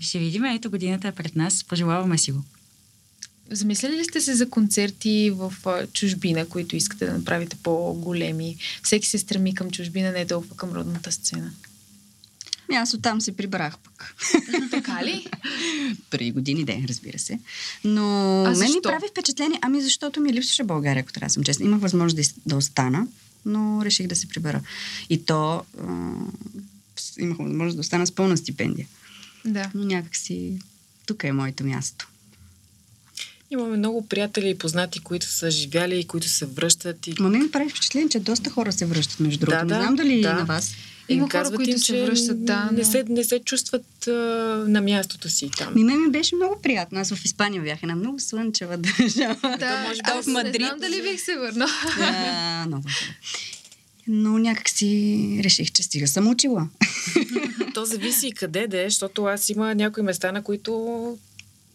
[0.00, 2.44] Ще видим, ето годината е пред нас, пожелаваме си го.
[3.50, 5.54] Замисляли ли сте се за концерти в
[5.92, 8.56] чужбина, които искате да направите по-големи?
[8.82, 11.50] Всеки се стреми към чужбина, не толкова към родната сцена.
[12.68, 14.14] Ами Аз оттам се прибрах пък.
[14.70, 15.26] Така ли?
[16.10, 17.38] Преди години, да, разбира се.
[17.84, 18.82] Но А мен ми защо?
[18.82, 21.66] прави впечатление, ами защото ми липсваше България, ако трябва да съм честна.
[21.66, 23.06] Имах възможност да, да остана,
[23.44, 24.60] но реших да се прибера.
[25.10, 25.84] И то а,
[27.18, 28.86] имах възможност да остана с пълна стипендия.
[29.44, 29.70] Да.
[29.74, 30.58] Но някак си
[31.06, 32.08] тук е моето място.
[33.50, 37.06] Имаме много приятели и познати, които са живяли и които се връщат.
[37.06, 37.14] И...
[37.20, 39.58] Ма ми прави впечатление, че доста хора се връщат, между другото.
[39.58, 40.28] Да, Не да, знам дали да.
[40.28, 40.72] и на вас.
[41.08, 43.38] Има Им хора, казват които им, се че връщат, да, Не, но- се, не се
[43.38, 44.10] чувстват а,
[44.68, 45.74] на мястото си там.
[45.74, 47.00] Ми ми беше много приятно.
[47.00, 49.56] Аз в Испания бях една много слънчева държава.
[49.58, 50.56] Да, може би в не Мадрид.
[50.56, 51.70] знам дали бих се върнала.
[51.98, 52.84] Да, много.
[54.08, 56.68] Но някак си реших, че стига съм учила.
[57.74, 60.72] То зависи и къде да е, защото аз има някои места, на които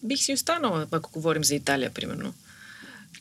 [0.03, 2.33] бих си останала, ако говорим за Италия, примерно.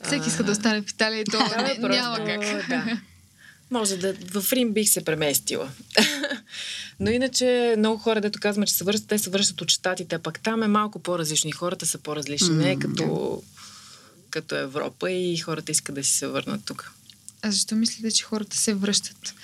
[0.04, 2.68] Всеки иска да остане в Италия и то не, просто, няма как.
[2.68, 3.00] Да.
[3.70, 5.70] Може да в Рим бих се преместила.
[7.00, 10.18] Но иначе много хора, дето казваме, че се връщат, те се връщат от щатите, а
[10.18, 12.54] пък там е малко по-различно и хората са по-различни.
[12.54, 13.42] Не е като,
[14.30, 16.92] като Европа и хората искат да си се върнат тук.
[17.42, 19.34] А защо мислите, че хората се връщат?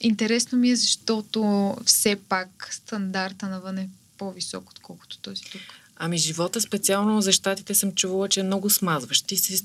[0.00, 5.60] Интересно ми е, защото все пак стандарта навън е по-висок, отколкото този тук.
[5.96, 9.26] Ами живота специално за щатите съм чувала, че е много смазващ.
[9.26, 9.64] Ти се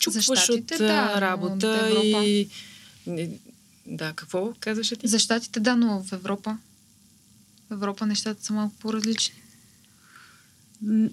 [0.00, 2.48] чупваш щатите, от да, работа Европа- и...
[3.86, 5.08] Да, какво казваше ти?
[5.08, 6.58] За щатите, да, но в Европа.
[7.70, 9.34] В Европа нещата са малко по-различни.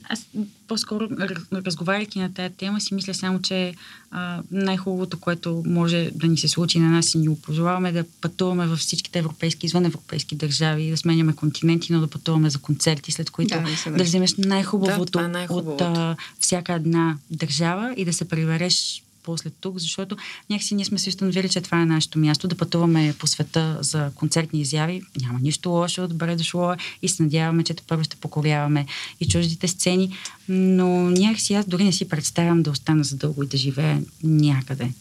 [0.09, 0.27] Аз
[0.67, 1.07] по-скоро,
[1.53, 3.73] разговаряйки на тая тема, си мисля само, че
[4.11, 7.91] а, най-хубавото, което може да ни се случи на нас и ни го пожелаваме, е
[7.91, 12.59] да пътуваме във всичките европейски, извън европейски държави, да сменяме континенти, но да пътуваме за
[12.59, 15.83] концерти, след които Да, да, да да вземеш Да, най-хубавото това е от най-хубавото.
[15.83, 20.17] а, всяка една държава и да се прибереш после тук, защото
[20.49, 24.11] някакси ние сме се установили, че това е нашето място, да пътуваме по света за
[24.15, 25.01] концертни изяви.
[25.21, 28.85] Няма нищо лошо, добре дошло е и се надяваме, че първо ще покоряваме
[29.19, 30.17] и чуждите сцени,
[30.49, 34.91] но някакси аз дори не си представям да остана задълго и да живея някъде.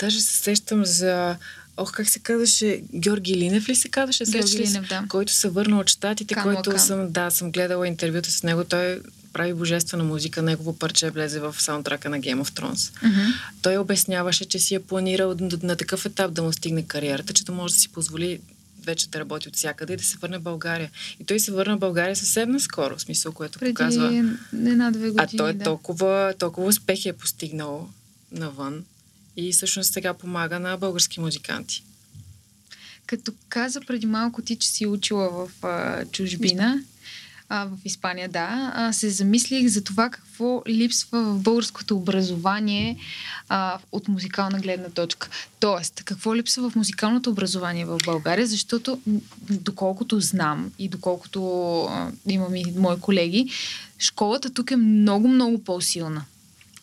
[0.00, 1.36] Даже се сещам за...
[1.76, 2.82] Ох, как се казваше?
[2.94, 4.24] Георги Линев ли се казваше?
[4.24, 4.58] Георги?
[4.58, 5.04] Линев, да.
[5.08, 6.86] Който се върна от щатите, Кан който Лакан.
[6.86, 8.64] съм, да, съм гледала интервюта с него.
[8.64, 9.00] Той
[9.32, 10.42] прави божествена музика.
[10.42, 13.06] Негово парче влезе в саундтрака на Game of Thrones.
[13.06, 13.20] Мгм.
[13.62, 17.44] Той обясняваше, че си е планирал на, на такъв етап да му стигне кариерата, че
[17.44, 18.40] да може да си позволи
[18.84, 20.90] вече да работи от всякъде и да се върне в България.
[21.20, 24.34] И той се върна в България съвсем наскоро, в смисъл, което Преди показва.
[24.52, 25.28] една-две години.
[25.34, 25.64] А той да.
[25.64, 27.88] толкова, толкова успехи е постигнал
[28.32, 28.84] навън
[29.48, 31.82] и всъщност сега помага на български музиканти.
[33.06, 36.82] Като каза преди малко ти, че си учила в а, чужбина,
[37.48, 42.96] а, в Испания, да, а, се замислих за това какво липсва в българското образование
[43.48, 45.28] а, от музикална гледна точка.
[45.60, 49.00] Тоест, какво липсва в музикалното образование в България, защото
[49.50, 53.50] доколкото знам и доколкото а, имам и мои колеги,
[53.98, 56.24] школата тук е много-много по-силна.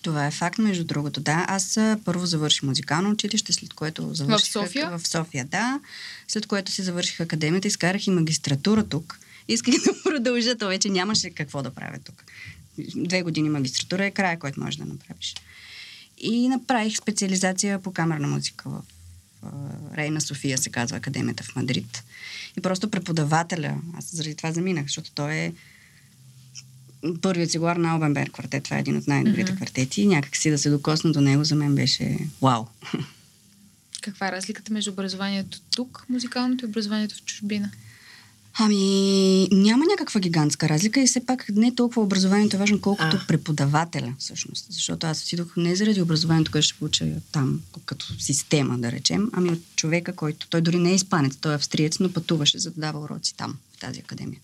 [0.02, 1.20] Това е факт, между другото.
[1.20, 4.52] Да, аз първо завърших музикално училище, след което завърших...
[4.52, 4.98] София?
[4.98, 5.80] В София, да.
[6.28, 9.20] След което си завърших академията, изкарах и магистратура тук.
[9.48, 12.24] Исках да продължа, то вече нямаше какво да правя тук.
[12.96, 15.36] Две години магистратура е края, който можеш да направиш.
[16.18, 18.82] И направих специализация по камерна музика в
[19.98, 22.04] Рейна София, се казва академията в Мадрид.
[22.58, 25.54] И просто преподавателя, аз заради това заминах, защото той е
[27.22, 28.64] първият цигуар на Албенберг квартет.
[28.64, 29.56] Това е един от най-добрите Мгм.
[29.56, 30.02] квартети.
[30.02, 32.66] И някак си да се докосна до него за мен беше вау.
[34.02, 37.72] Каква е разликата между образованието тук, музикалното и образованието в чужбина?
[38.60, 43.28] Ами, няма някаква гигантска разлика и все пак не толкова образованието е важно, колкото А.
[43.28, 44.66] преподавателя, всъщност.
[44.70, 49.50] Защото аз отидох не заради образованието, което ще получа там, като система, да речем, ами
[49.50, 52.82] от човека, който, той дори не е испанец, той е австриец, но пътуваше, за да
[52.82, 54.40] дава уроци там, в тази академия.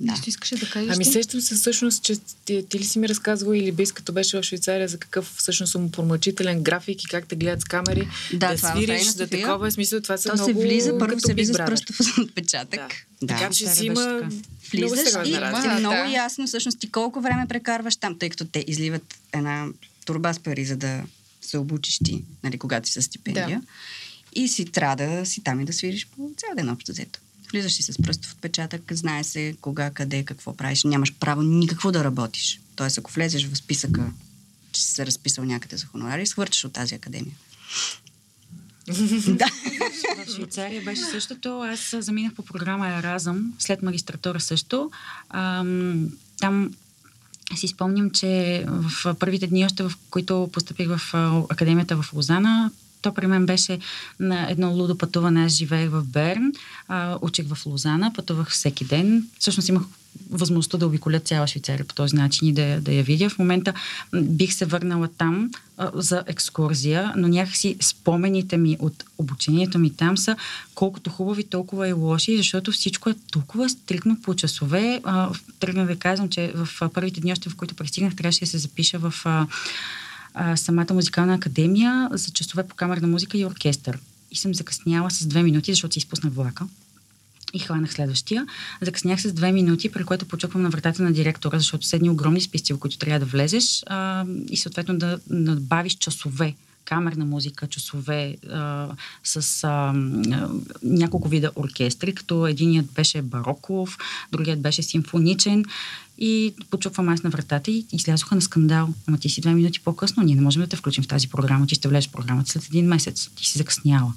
[0.00, 0.12] Да.
[0.12, 1.12] Нещо искаше да кажеш Ами ти?
[1.12, 4.42] сещам се всъщност, че ти, ти ли си ми разказвала или бис, като беше в
[4.42, 8.58] Швейцария, за какъв всъщност умопомрачителен график и как те гледат с камери, Да, да е
[8.58, 9.28] свириш, да София.
[9.28, 12.80] такова е смисъл, това са То много се влиза, първо се влиза с пръстов отпечатък.
[13.22, 13.26] Да.
[13.26, 14.30] Така че си има
[14.72, 15.76] Влизаш и, сериозна има, разлика.
[15.76, 16.12] и много да.
[16.14, 19.66] ясно всъщност ти колко време прекарваш там, тъй като те изливат една
[20.04, 21.02] турба с пари, за да
[21.40, 23.62] се обучиш ти, нали, когато си с стипендия.
[24.34, 27.20] И си трябва да си там и да свириш по цял ден общо взето.
[27.52, 30.84] Влизаш си с пръстов отпечатък, знае се кога, къде, какво правиш.
[30.84, 32.60] Нямаш право никакво да работиш.
[32.76, 34.12] Тоест, ако влезеш в списъка,
[34.72, 37.34] че си се разписал някъде за хонорари, свърчаш от тази академия.
[39.28, 39.46] да.
[40.26, 41.60] В Швейцария беше същото.
[41.62, 44.90] Аз заминах по програма Еразъм, след магистратура също.
[45.30, 46.08] Ам,
[46.40, 46.70] там
[47.56, 51.00] си спомням, че в първите дни, още в които поступих в
[51.50, 52.70] академията в Лозана,
[53.02, 53.78] то при мен беше
[54.20, 55.44] на едно лудо пътуване.
[55.44, 56.52] Аз живеех в Берн,
[56.88, 59.28] а, учих в Лозана, пътувах всеки ден.
[59.38, 59.82] Всъщност имах
[60.30, 63.30] възможността да обиколя цяла Швейцария по този начин и да, да я видя.
[63.30, 63.74] В момента
[64.14, 70.18] бих се върнала там а, за екскурзия, но някакси спомените ми от обучението ми там
[70.18, 70.36] са
[70.74, 75.02] колкото хубави, толкова и лоши, защото всичко е толкова стрикно по часове.
[75.60, 78.98] тръгна да казвам, че в първите дни, още в които пристигнах, трябваше да се запиша
[78.98, 79.46] в а,
[80.34, 83.98] а, самата музикална академия за часове по камерна музика и оркестър.
[84.30, 86.66] И съм закъсняла с две минути, защото си изпуснах влака
[87.52, 88.46] и хванах следващия.
[88.80, 92.72] Закъснях с две минути, при което почуквам на вратата на директора, защото седни огромни списъци,
[92.72, 96.54] в които трябва да влезеш а, и съответно да надбавиш часове
[96.90, 98.88] камерна музика, часове а,
[99.24, 99.92] с а,
[100.82, 103.98] няколко вида оркестри, като единият беше бароков,
[104.32, 105.64] другият беше симфоничен
[106.18, 108.88] и почуквам аз на вратата и излязоха на скандал.
[109.06, 111.66] Ама ти си две минути по-късно, ние не можем да те включим в тази програма,
[111.66, 113.30] ти ще влезеш в програмата след един месец.
[113.36, 114.12] Ти си закъсняла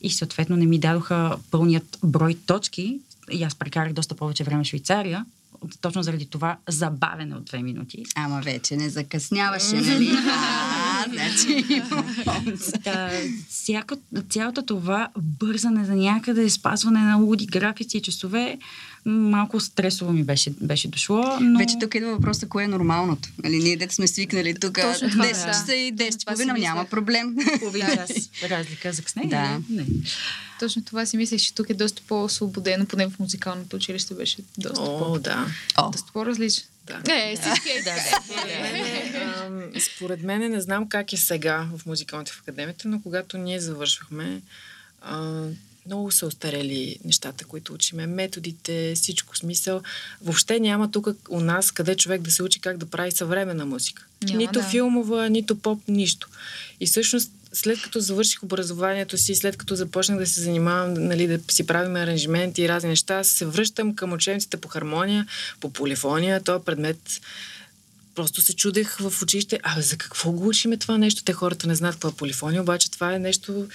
[0.00, 3.00] и съответно не ми дадоха пълният брой точки
[3.32, 5.24] и аз прекарах доста повече време в Швейцария,
[5.80, 8.04] точно заради това забавене от две минути.
[8.14, 10.12] Ама вече не закъсняваше, нали?
[11.06, 11.82] А, значи
[12.84, 13.10] да,
[13.48, 13.94] всяко,
[14.30, 18.58] цялото това бързане за някъде, спазване на луди графици и часове,
[19.04, 21.36] малко стресово ми беше, беше дошло.
[21.40, 21.58] Но...
[21.58, 23.28] Вече тук идва въпроса, кое е нормалното.
[23.44, 27.36] Нали, ние дете сме свикнали тук 10 часа и 10 половина, няма проблем.
[27.58, 28.10] Половин час
[28.42, 29.22] разлика за късне.
[29.26, 29.60] Да.
[29.70, 29.86] Не.
[30.60, 34.82] Точно това си мислех, че тук е доста по-освободено, поне в музикалното училище беше доста
[34.82, 35.46] О, по- да.
[35.78, 35.90] О.
[35.90, 36.64] доста по-различно.
[36.86, 37.02] Да.
[37.08, 37.96] Е, всички е, да,
[39.46, 43.60] Ам, Според мен не знам как е сега в музикалните в академията, но когато ние
[43.60, 44.42] завършвахме,
[45.02, 45.44] а,
[45.86, 49.82] много са остарели нещата, които учиме, методите, всичко смисъл.
[50.22, 54.06] Въобще няма тук у нас къде човек да се учи как да прави съвременна музика.
[54.22, 54.68] Няма, нито да.
[54.68, 56.28] филмова, нито поп, нищо.
[56.80, 61.40] И всъщност след като завърших образованието си, след като започнах да се занимавам, нали, да
[61.52, 65.26] си правим аранжименти и разни неща, се връщам към учебниците по хармония,
[65.60, 66.42] по полифония.
[66.42, 67.20] Този предмет
[68.14, 71.24] просто се чудех в училище, а за какво го учиме това нещо?
[71.24, 73.68] Те хората не знаят какво е полифония, обаче това е нещо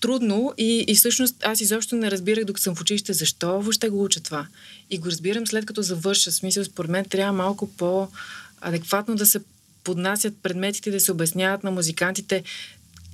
[0.00, 4.04] трудно и, и всъщност аз изобщо не разбирах, докато съм в училище, защо въобще го
[4.04, 4.46] уча това.
[4.90, 6.32] И го разбирам след като завърша.
[6.32, 9.40] Смисъл, според мен трябва малко по-адекватно да се
[9.88, 12.42] поднасят предметите, да се обясняват на музикантите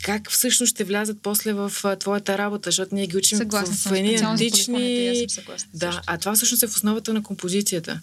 [0.03, 3.79] как всъщност ще влязат после в а, твоята работа, защото ние ги учим Съгласна в,
[3.79, 5.27] в едни антични...
[5.75, 6.03] Да, също.
[6.07, 8.01] а това всъщност е в основата на композицията.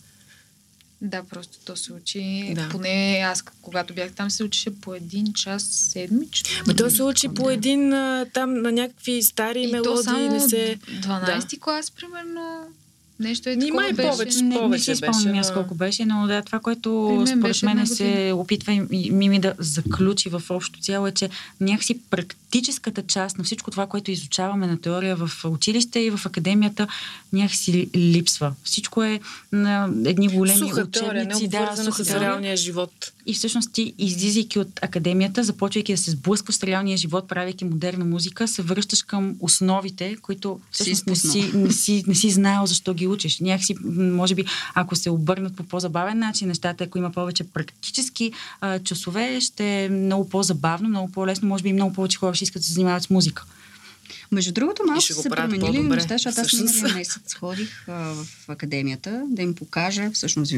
[1.02, 2.54] Да, просто то се учи.
[2.56, 2.70] Да.
[2.70, 6.50] Поне аз, когато бях там, се учеше по един час седмично.
[6.68, 10.32] Ма то се учи по един а, там на някакви стари И то мелодии, само
[10.32, 10.80] не се...
[10.88, 12.68] 12-ти клас, примерно.
[13.22, 14.10] Нещо е такова беше.
[14.10, 14.38] повече.
[14.38, 17.28] Не, не повече си спомням беше, аз но- колко беше, но да, това, което мен
[17.30, 21.30] според мен се опитва и- Мими да заключи в общо цяло е, че
[21.62, 26.88] някакси практическата част на всичко това, което изучаваме на теория в училище и в академията,
[27.34, 28.54] някакси ли- липсва.
[28.64, 29.20] Всичко е
[29.52, 33.12] на едни големи Суха теория, не учебници, да, суха с реалния живот.
[33.26, 38.06] И всъщност ти, излизайки от академията, започвайки да се сблъскваш с реалния живот, правейки модерна
[38.06, 42.94] музика, се връщаш към основите, които всъщност не си, не, си, не си знаел защо
[42.94, 43.40] ги учиш.
[43.40, 48.80] Някакси, може би, ако се обърнат по по-забавен начин нещата, ако има повече практически а,
[48.80, 52.62] часове, ще е много по-забавно, много по-лесно, може би и много повече хора ще искат
[52.62, 53.46] да се занимават с музика.
[54.32, 58.26] Между другото, малко ще са се променили неща, защото аз миналия месец ходих а, в
[58.48, 60.54] академията да им покажа, всъщност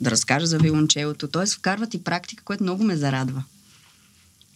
[0.00, 1.28] да разкажа за виолончелото.
[1.28, 3.44] Тоест вкарват и практика, което много ме зарадва.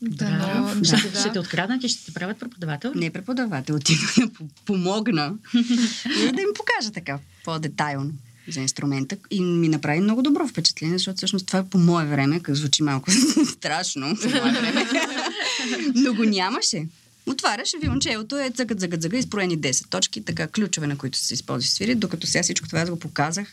[0.02, 2.92] Да, но, ще, да, ще те откраднат и ще те правят преподавател.
[2.94, 5.34] Не преподавател, отидох да по- помогна
[6.06, 8.12] и да им покажа така по-детайлно
[8.48, 9.16] за инструмента.
[9.30, 12.82] И ми направи много добро впечатление, защото всъщност това е по мое време, като звучи
[12.82, 13.10] малко
[13.52, 14.86] страшно, по мое време,
[15.94, 16.86] но го нямаше.
[17.26, 21.68] Отваряше виолончелото, е цъкът, цъкът, цъкът, изпроени 10 точки, така ключове, на които се използва
[21.68, 23.48] свири, докато сега всичко това аз го показах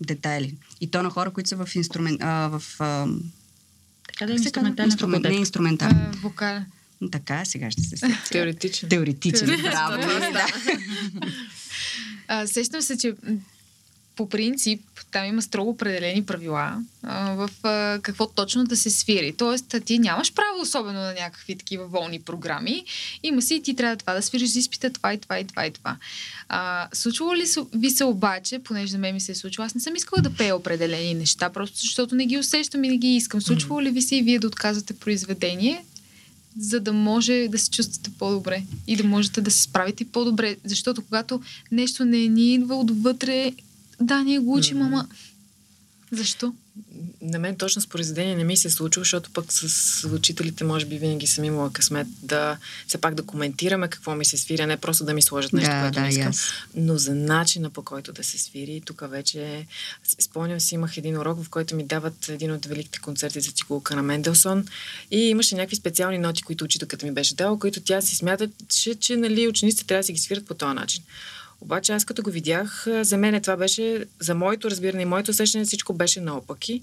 [0.00, 0.54] детайли.
[0.80, 2.18] И то на хора, които са в инструмент...
[2.22, 3.06] А, в, а,
[4.08, 5.38] Така да е инструментален Инструмент, не факултет.
[5.40, 5.88] инструментал.
[5.88, 6.58] а, вокал.
[7.12, 8.18] Така, сега ще се сетя.
[8.30, 8.88] Теоретично.
[8.88, 9.96] Теоретичен, браво.
[10.32, 10.46] да.
[12.28, 13.14] А, сещам се, че
[14.18, 19.34] по принцип там има строго определени правила а, в а, какво точно да се свири.
[19.38, 22.84] Тоест, ти нямаш право особено на някакви такива волни програми.
[23.22, 25.66] Има си и ти трябва това да свириш за изпита, това и това и това
[25.66, 25.96] и това.
[26.48, 27.44] А, случвало ли
[27.74, 30.34] ви се обаче, понеже за мен ми се е случило, аз не съм искала да
[30.34, 33.42] пея определени неща, просто защото не ги усещам и не ги искам.
[33.42, 35.84] Случвало ли ви се и вие да отказвате произведение,
[36.58, 40.56] за да може да се чувствате по-добре и да можете да се справите по-добре.
[40.64, 41.40] Защото когато
[41.72, 43.52] нещо не ни идва отвътре,
[44.00, 45.08] да, ние го учим, ама
[46.12, 46.52] Защо?
[47.22, 50.86] на мен точно с произведение не ми се е случва, защото пък с учителите може
[50.86, 54.66] би винаги съм имала късмет да все пак да коментираме какво ми се свири, а
[54.66, 56.28] не просто да ми сложат нещо, Да, което да, не искам.
[56.28, 56.50] аз.
[56.74, 59.66] Но за начина по който да се свири, тук вече
[60.20, 63.96] спомням си, имах един урок, в който ми дават един от великите концерти за цигулка
[63.96, 64.66] на Менделсон
[65.10, 68.94] и имаше някакви специални ноти, които учителката ми беше дала, които тя си смята, че,
[68.94, 71.02] че нали, учениците трябва да си ги свират по този начин.
[71.60, 75.64] Обаче аз като го видях, за мен това беше, за моето разбиране и моето усещане,
[75.64, 76.82] всичко беше наопаки.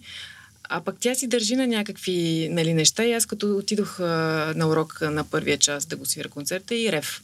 [0.69, 4.03] А пък тя си държи на някакви нали, неща и аз като отидох а,
[4.55, 7.23] на урок на първия час да го свира концерта и рев.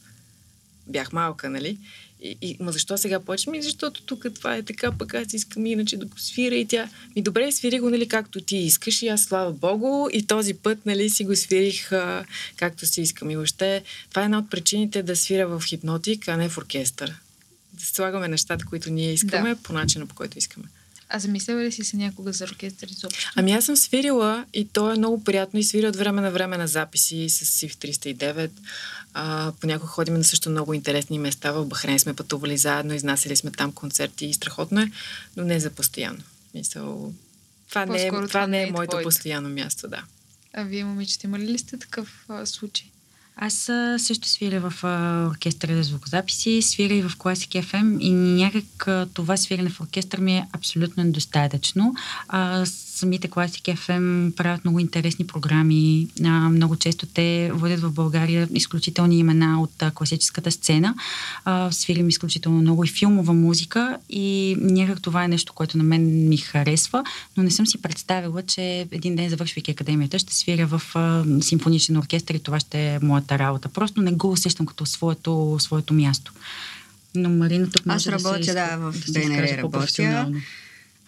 [0.86, 1.78] Бях малка, нали?
[2.22, 3.50] И, и, ма защо сега повече?
[3.50, 6.88] Ми, защото тук това е така, пък аз искам иначе да го свира и тя.
[7.16, 10.86] Ми добре, свири го, нали, както ти искаш и аз, слава Богу, и този път,
[10.86, 12.24] нали, си го свирих а,
[12.56, 13.30] както си искам.
[13.30, 17.21] И въобще, това е една от причините да свира в хипнотик, а не в оркестър.
[17.82, 19.62] Слагаме нещата, които ние искаме, Да.
[19.62, 20.64] по начина, по който искаме.
[21.14, 23.32] А замислява ли си се някога за оркестър изобщо?
[23.36, 26.56] Ами аз съм свирила и то е много приятно и свиря от време на време
[26.56, 28.50] на записи с СИВ 309.
[29.14, 31.52] А, понякога ходим на също много интересни места.
[31.52, 34.90] В Бахрейн сме пътували заедно, изнасяли сме там концерти и страхотно е,
[35.36, 36.22] но не за постоянно.
[36.54, 37.12] Мисъл,
[37.68, 39.06] това, не е, това не е моето твоето.
[39.06, 40.02] постоянно място, да.
[40.52, 42.86] А вие, момичета, имали ли сте такъв а, случай?
[43.36, 43.54] Аз
[43.98, 44.84] също свиря в
[45.30, 50.36] оркестъра за звукозаписи, свиря и в Classic FM и някак това свирене в оркестър ми
[50.36, 51.94] е абсолютно недостатъчно.
[52.28, 52.66] А,
[53.02, 56.08] самите Classic FM правят много интересни програми.
[56.24, 60.94] А, много често те водят в България изключителни имена от а, класическата сцена.
[61.44, 66.28] А, свирим изключително много и филмова музика и някак това е нещо, което на мен
[66.28, 67.04] ми харесва,
[67.36, 71.96] но не съм си представила, че един ден завършвайки академията ще свиря в а, симфоничен
[71.96, 73.68] оркестър и това ще е моята работа.
[73.68, 76.32] Просто не го усещам като своето, своето място.
[77.14, 80.32] Но Марина тук може Аз да работя, се, да, в БНР изкаже работя.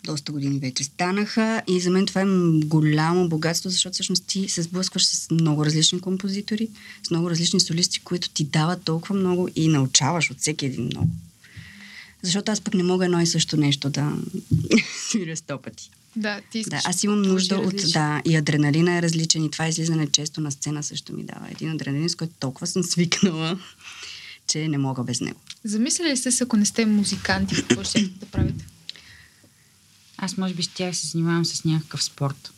[0.04, 2.26] Доста години вече станаха и за мен това е
[2.64, 6.68] голямо богатство, защото всъщност ти се сблъскваш с много различни композитори,
[7.06, 11.08] с много различни солисти, които ти дават толкова много и научаваш от всеки един много.
[12.22, 14.12] Защото аз пък не мога едно и също нещо да
[15.08, 15.90] свиря сто пъти.
[16.16, 17.92] Да, ти Да, искаш аз имам да нужда от...
[17.92, 21.48] Да, и адреналина е различен и това излизане често на сцена също ми дава.
[21.50, 23.58] Един адреналин, с който толкова съм свикнала,
[24.46, 25.40] че не мога без него.
[25.64, 28.64] Замисляли ли сте се, ако не сте музиканти, какво ще да правите?
[30.24, 32.52] Аз може би ще се занимавам с някакъв спорт.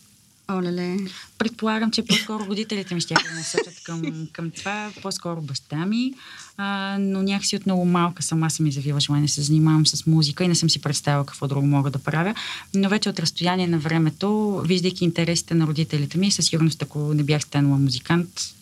[0.51, 0.97] Олеле.
[1.39, 6.13] Предполагам, че по-скоро родителите ми ще да насочат към, към това, по-скоро баща ми,
[6.57, 10.45] а, но някакси от много малка сама съм изявила желание да се занимавам с музика
[10.45, 12.35] и не съм си представила какво друго мога да правя.
[12.75, 17.23] Но вече от разстояние на времето, виждайки интересите на родителите ми, със сигурност, ако не
[17.23, 18.55] бях станала музикант,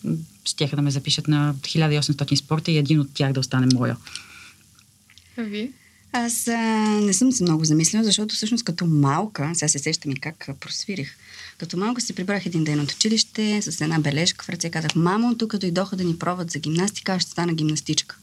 [0.45, 3.97] щяха да ме запишат на 1800 спорта и един от тях да остане моя.
[5.37, 5.71] А вие?
[6.17, 6.57] Аз а,
[7.01, 11.17] не съм се много замислила, защото всъщност като малка, сега се сещам и как просвирих,
[11.57, 15.37] като малка се прибрах един ден от училище с една бележка в ръце, казах, мамо,
[15.37, 18.17] тук дойдоха да ни пробват за гимнастика, аз ще стана гимнастичка.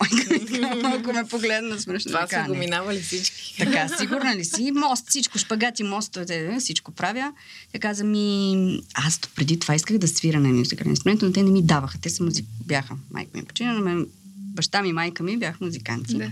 [0.82, 2.10] Малко ме погледна смешно.
[2.10, 3.54] Това са го минавали всички.
[3.58, 4.72] Така, сигурна ли си?
[4.74, 7.32] Мост, всичко, шпагати, мостове, всичко правя.
[7.72, 11.50] Тя каза ми, аз преди това исках да свира на музикален инструмент, но те не
[11.50, 11.98] ми даваха.
[11.98, 12.46] Те са музик...
[12.66, 12.96] бяха.
[13.10, 14.06] Майка ми почина, но мен,
[14.36, 16.14] баща ми и майка ми бяха музиканти.
[16.14, 16.30] Да.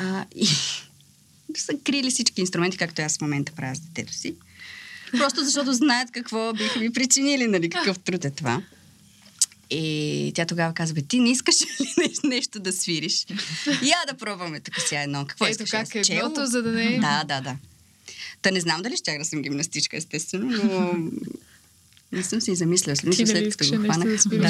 [0.00, 0.46] А, и
[1.56, 4.34] са крили всички инструменти, както аз в момента правя с детето си.
[5.12, 8.62] Просто защото знаят какво биха ми причинили, нали, какъв труд е това.
[9.70, 11.66] И тя тогава казва, бе, ти не искаш ли
[12.24, 13.26] нещо, да свириш?
[13.66, 15.24] Я да пробваме тук сега едно.
[15.26, 15.70] Какво Ето искаш?
[15.70, 16.18] как е Чело?
[16.18, 16.98] едното, за да не.
[16.98, 17.56] Да, да, да.
[18.42, 20.94] Та не знам дали щях да съм гимнастичка, естествено, но
[22.12, 22.96] не съм си и замисляла.
[22.96, 24.24] След, след като го да хванах.
[24.24, 24.48] добро.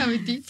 [0.00, 0.42] Ами ти?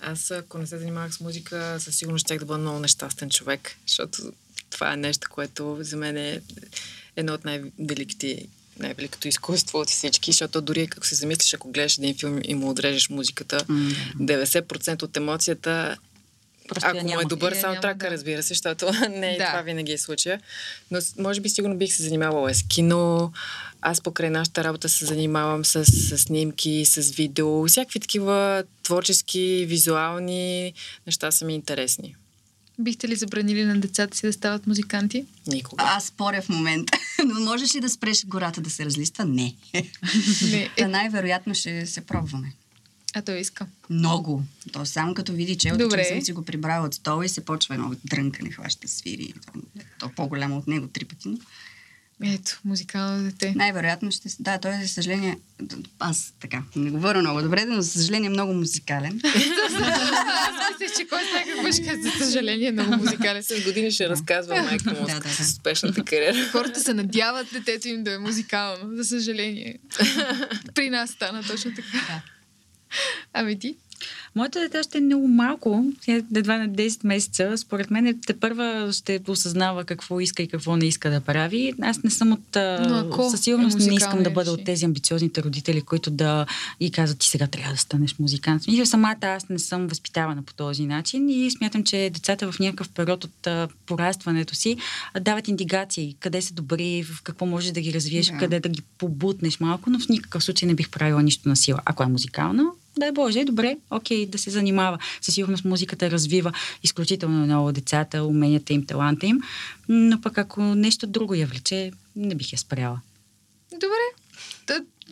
[0.00, 3.76] Аз, ако не се занимавах с музика, със сигурност щях да бъда много нещастен човек,
[3.86, 4.32] защото
[4.70, 6.40] това е нещо, което за мен е
[7.16, 8.46] едно от най-великите
[8.78, 12.70] най-великото изкуство от всички, защото дори ако се замислиш, ако гледаш един филм и му
[12.70, 13.90] отрежеш музиката, М,
[14.20, 15.96] 90% от емоцията
[16.70, 17.24] Просто я ако му е няма.
[17.24, 18.10] добър Я саундтрака, да.
[18.10, 19.46] разбира се, защото не Да.
[19.46, 20.40] това винаги е случая.
[20.90, 23.32] Но може би сигурно бих се занимавала с кино.
[23.80, 27.66] Аз покрай нашата работа се занимавам с, с снимки, с видео.
[27.66, 30.72] Всякакви такива творчески, визуални
[31.06, 32.16] неща са ми интересни.
[32.78, 35.24] Бихте ли забранили на децата си да стават музиканти?
[35.46, 35.84] Никога.
[35.86, 36.98] Аз споря в момента.
[37.26, 39.24] Но можеш ли да спреш гората да се разлиства?
[39.24, 39.54] Не.
[40.42, 40.68] Не.
[40.76, 42.52] Та Е, най-вероятно ще се пробваме.
[43.14, 43.66] А той иска.
[43.90, 44.42] Много.
[44.72, 46.02] То само като види челото, Добре.
[46.02, 49.34] че съм си го прибрала от стола и се почва едно дрънкане, хваща свири.
[49.98, 51.28] То е по-голямо от него три пъти.
[51.28, 51.38] Но...
[52.24, 53.52] Ето, музикално дете.
[53.56, 54.28] Най-вероятно ще...
[54.40, 55.38] Да, той за съжаление...
[55.98, 59.20] Аз така, не говоря много добре, но за съжаление е много музикален.
[59.24, 63.42] Аз мисля, че кой знае какво ще каже, за съжаление, е много музикален.
[63.42, 65.28] С години ще разказва майка му Да, да, да.
[65.28, 66.48] с успешната кариера.
[66.52, 69.78] Хората се надяват детето им да е музикално, за съжаление.
[70.74, 72.06] При нас стана точно така.
[72.08, 72.22] Да.
[73.32, 73.76] Ами ти?
[74.34, 77.58] Моето дете ще е много малко, сега едва на 10 месеца.
[77.58, 81.72] Според мен те първа ще осъзнава какво иска и какво не иска да прави.
[81.82, 82.56] Аз не съм от...
[82.56, 86.46] ако със сигурност е не искам да бъда от тези амбициозните родители, които да
[86.80, 88.66] и казват, ти сега трябва да станеш музикант.
[88.66, 92.88] Мисля, самата аз не съм възпитавана по този начин и смятам, че децата в някакъв
[92.88, 94.76] период от а, порастването си
[95.20, 98.38] дават индикации къде са добри, в какво можеш да ги развиеш, Да.
[98.38, 101.80] къде да ги побутнеш малко, но в никакъв случай не бих правила нищо на сила.
[101.84, 102.64] Ако е музикална,
[102.98, 104.98] дай Боже, добре, окей, да се занимава.
[105.20, 106.52] Със сигурност музиката развива
[106.82, 109.40] изключително много децата, уменията им, таланта им,
[109.88, 113.00] но пък ако нещо друго я влече, не бих я спряла.
[113.72, 114.20] Добре.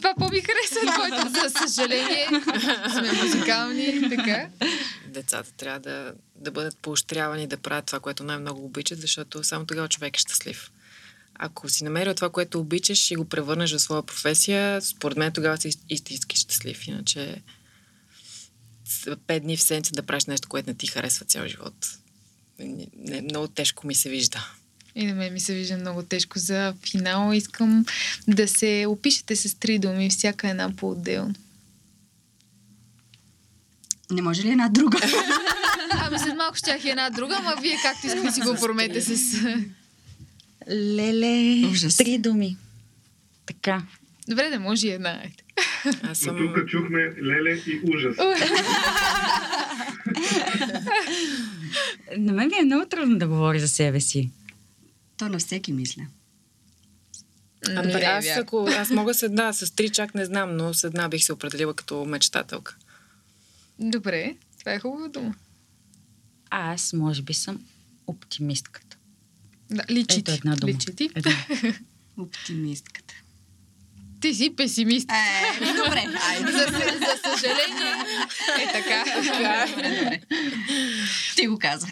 [0.00, 1.28] Това по-ми хареса твоето.
[1.28, 2.26] За съжаление,
[2.92, 4.48] сме музикални, така.
[5.06, 9.88] Децата трябва да, да бъдат поощрявани да правят това, което най-много обичат, защото само тогава
[9.88, 10.70] човек е щастлив.
[11.34, 15.56] Ако си намерил това, което обичаш и го превърнеш в своя професия, според мен тогава
[15.56, 16.86] си истински щастлив.
[16.86, 17.42] Иначе
[18.88, 21.98] с пет дни в седмица да правиш нещо, което не ти харесва цял живот.
[22.58, 24.52] Не, много тежко ми се вижда.
[24.94, 27.32] И на мен ми се вижда много тежко за финал.
[27.32, 27.84] Искам
[28.28, 31.34] да се опишете с три думи, всяка една по-отделно.
[34.10, 34.98] Не може ли една друга?
[35.90, 39.42] Ами след малко и една друга, ама вие както искате си го оформете с...
[40.70, 41.96] Леле, Ужас.
[41.96, 42.56] три думи.
[43.46, 43.82] Така.
[44.28, 45.22] Добре, да може и една.
[46.02, 46.36] Аз Но съм...
[46.36, 48.16] тук чухме леле и ужас.
[52.18, 54.30] На мен ми е много трудно да говори за себе си.
[55.16, 56.02] То на всеки мисля.
[57.68, 58.42] Ами, Добре, аз, вярно.
[58.42, 61.32] ако, аз мога с една, с три чак не знам, но с една бих се
[61.32, 62.76] определила като мечтателка.
[63.78, 65.34] Добре, това е хубава дума.
[66.50, 67.64] Аз, може би, съм
[68.06, 68.96] оптимистката.
[69.70, 70.72] Да, личи Ето една дума.
[70.72, 71.10] Личи ти.
[71.14, 71.32] Една.
[72.16, 73.14] Оптимистката.
[74.20, 75.10] Ти си песимист.
[75.10, 76.52] Е, добре, айде.
[76.52, 77.94] За, за съжаление.
[78.60, 79.04] Е така.
[81.36, 81.86] Ти го каза.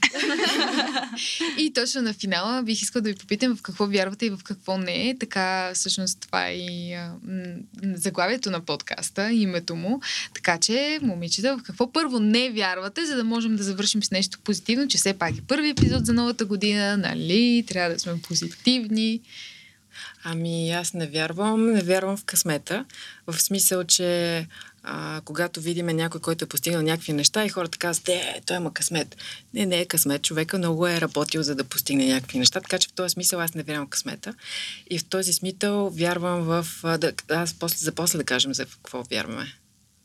[1.59, 4.79] И точно на финала бих искала да ви попитам в какво вярвате и в какво
[4.79, 5.17] не.
[5.21, 7.45] Така, всъщност, това е и а, м,
[7.95, 10.01] заглавието на подкаста, името му.
[10.35, 14.39] Така че, момичета, в какво първо не вярвате, за да можем да завършим с нещо
[14.45, 17.65] позитивно, че все пак е първи епизод за новата година, нали?
[17.69, 19.21] Трябва да сме позитивни.
[20.25, 22.85] Ами аз не вярвам, не вярвам в късмета.
[23.27, 24.47] В смисъл, че
[24.83, 28.75] а, когато видиме някой, който е постигнал някакви неща и хората казват, е, той има
[28.75, 29.17] късмет.
[29.55, 30.23] Не, не е късмет.
[30.23, 33.55] Човека много е работил за да постигне някакви неща, така че в този смисъл аз
[33.55, 34.35] не вярвам в късмета.
[34.91, 36.67] И в този смисъл вярвам в...
[36.83, 39.53] Да, аз после, за после да кажем за какво вярваме.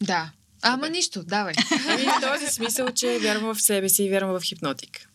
[0.01, 0.31] Да.
[0.61, 1.53] Ама нищо, давай.
[1.87, 5.09] Ами в този смисъл, че вярвам в себе си и вярвам в хипнотик.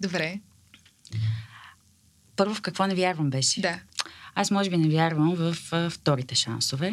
[0.00, 0.40] Добре.
[2.38, 3.60] Първо в какво не вярвам беше?
[3.60, 3.80] Да.
[4.34, 6.92] Аз може би не вярвам в а, вторите шансове,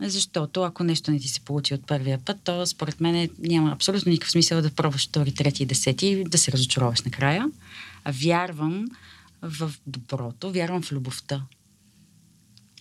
[0.00, 4.10] защото ако нещо не ти се получи от първия път, то според мен няма абсолютно
[4.10, 7.46] никакъв смисъл да пробваш втори, трети и десети и да се разочароваш накрая.
[8.04, 8.86] А вярвам
[9.42, 11.42] в доброто, вярвам в любовта.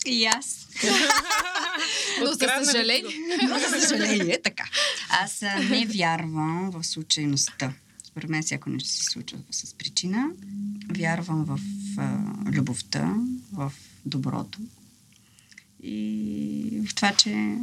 [0.05, 0.67] И аз.
[2.19, 3.15] Но за съжаление.
[3.49, 4.63] Но, за съжаление, е така.
[5.09, 7.73] Аз не вярвам в случайността.
[8.11, 10.29] Според мен всяко нещо се случва с причина.
[10.89, 11.59] Вярвам в
[11.97, 12.19] а,
[12.51, 13.15] любовта,
[13.53, 13.73] в
[14.05, 14.59] доброто
[15.83, 17.57] и в това, че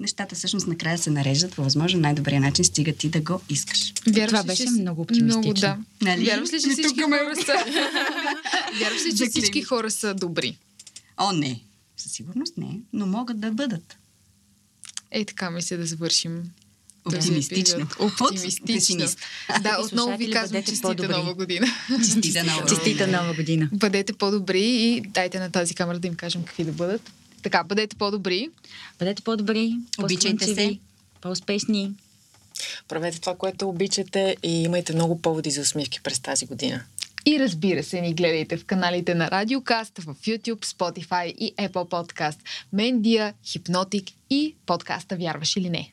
[0.00, 3.92] нещата всъщност накрая се нареждат по възможно най-добрия начин, стига ти да го искаш.
[4.06, 5.40] Вярваш Това беше че- много оптимистично.
[5.40, 5.78] Много, да.
[6.02, 6.24] Нали?
[6.24, 7.52] Вярваш ли, че всички хора са...
[8.80, 10.58] Вярваш ли, че всички хора са добри?
[11.16, 11.60] О, не.
[11.96, 13.96] Със сигурност не, но могат да бъдат.
[15.10, 16.42] Ей, така мисля да завършим.
[17.06, 17.86] Оптимистично.
[17.98, 19.06] Оптимистично.
[19.62, 21.12] Да, отново ви казвам честита по-добри.
[21.16, 21.66] нова година.
[21.98, 23.68] Честита нова Честита нова година!
[23.72, 27.12] Бъдете по-добри и дайте на тази камера да им кажем какви да бъдат.
[27.42, 28.48] Така, бъдете по-добри.
[28.98, 30.78] Бъдете по-добри, Обичайте се.
[31.20, 31.92] по-успешни.
[32.88, 36.84] Правете това, което обичате и имайте много поводи за усмивки през тази година.
[37.26, 42.38] И разбира се, ни гледайте в каналите на Радиокаст, в YouTube, Spotify и Apple Podcast,
[42.72, 45.92] Мендия, Хипнотик и подкаста Вярваш или не.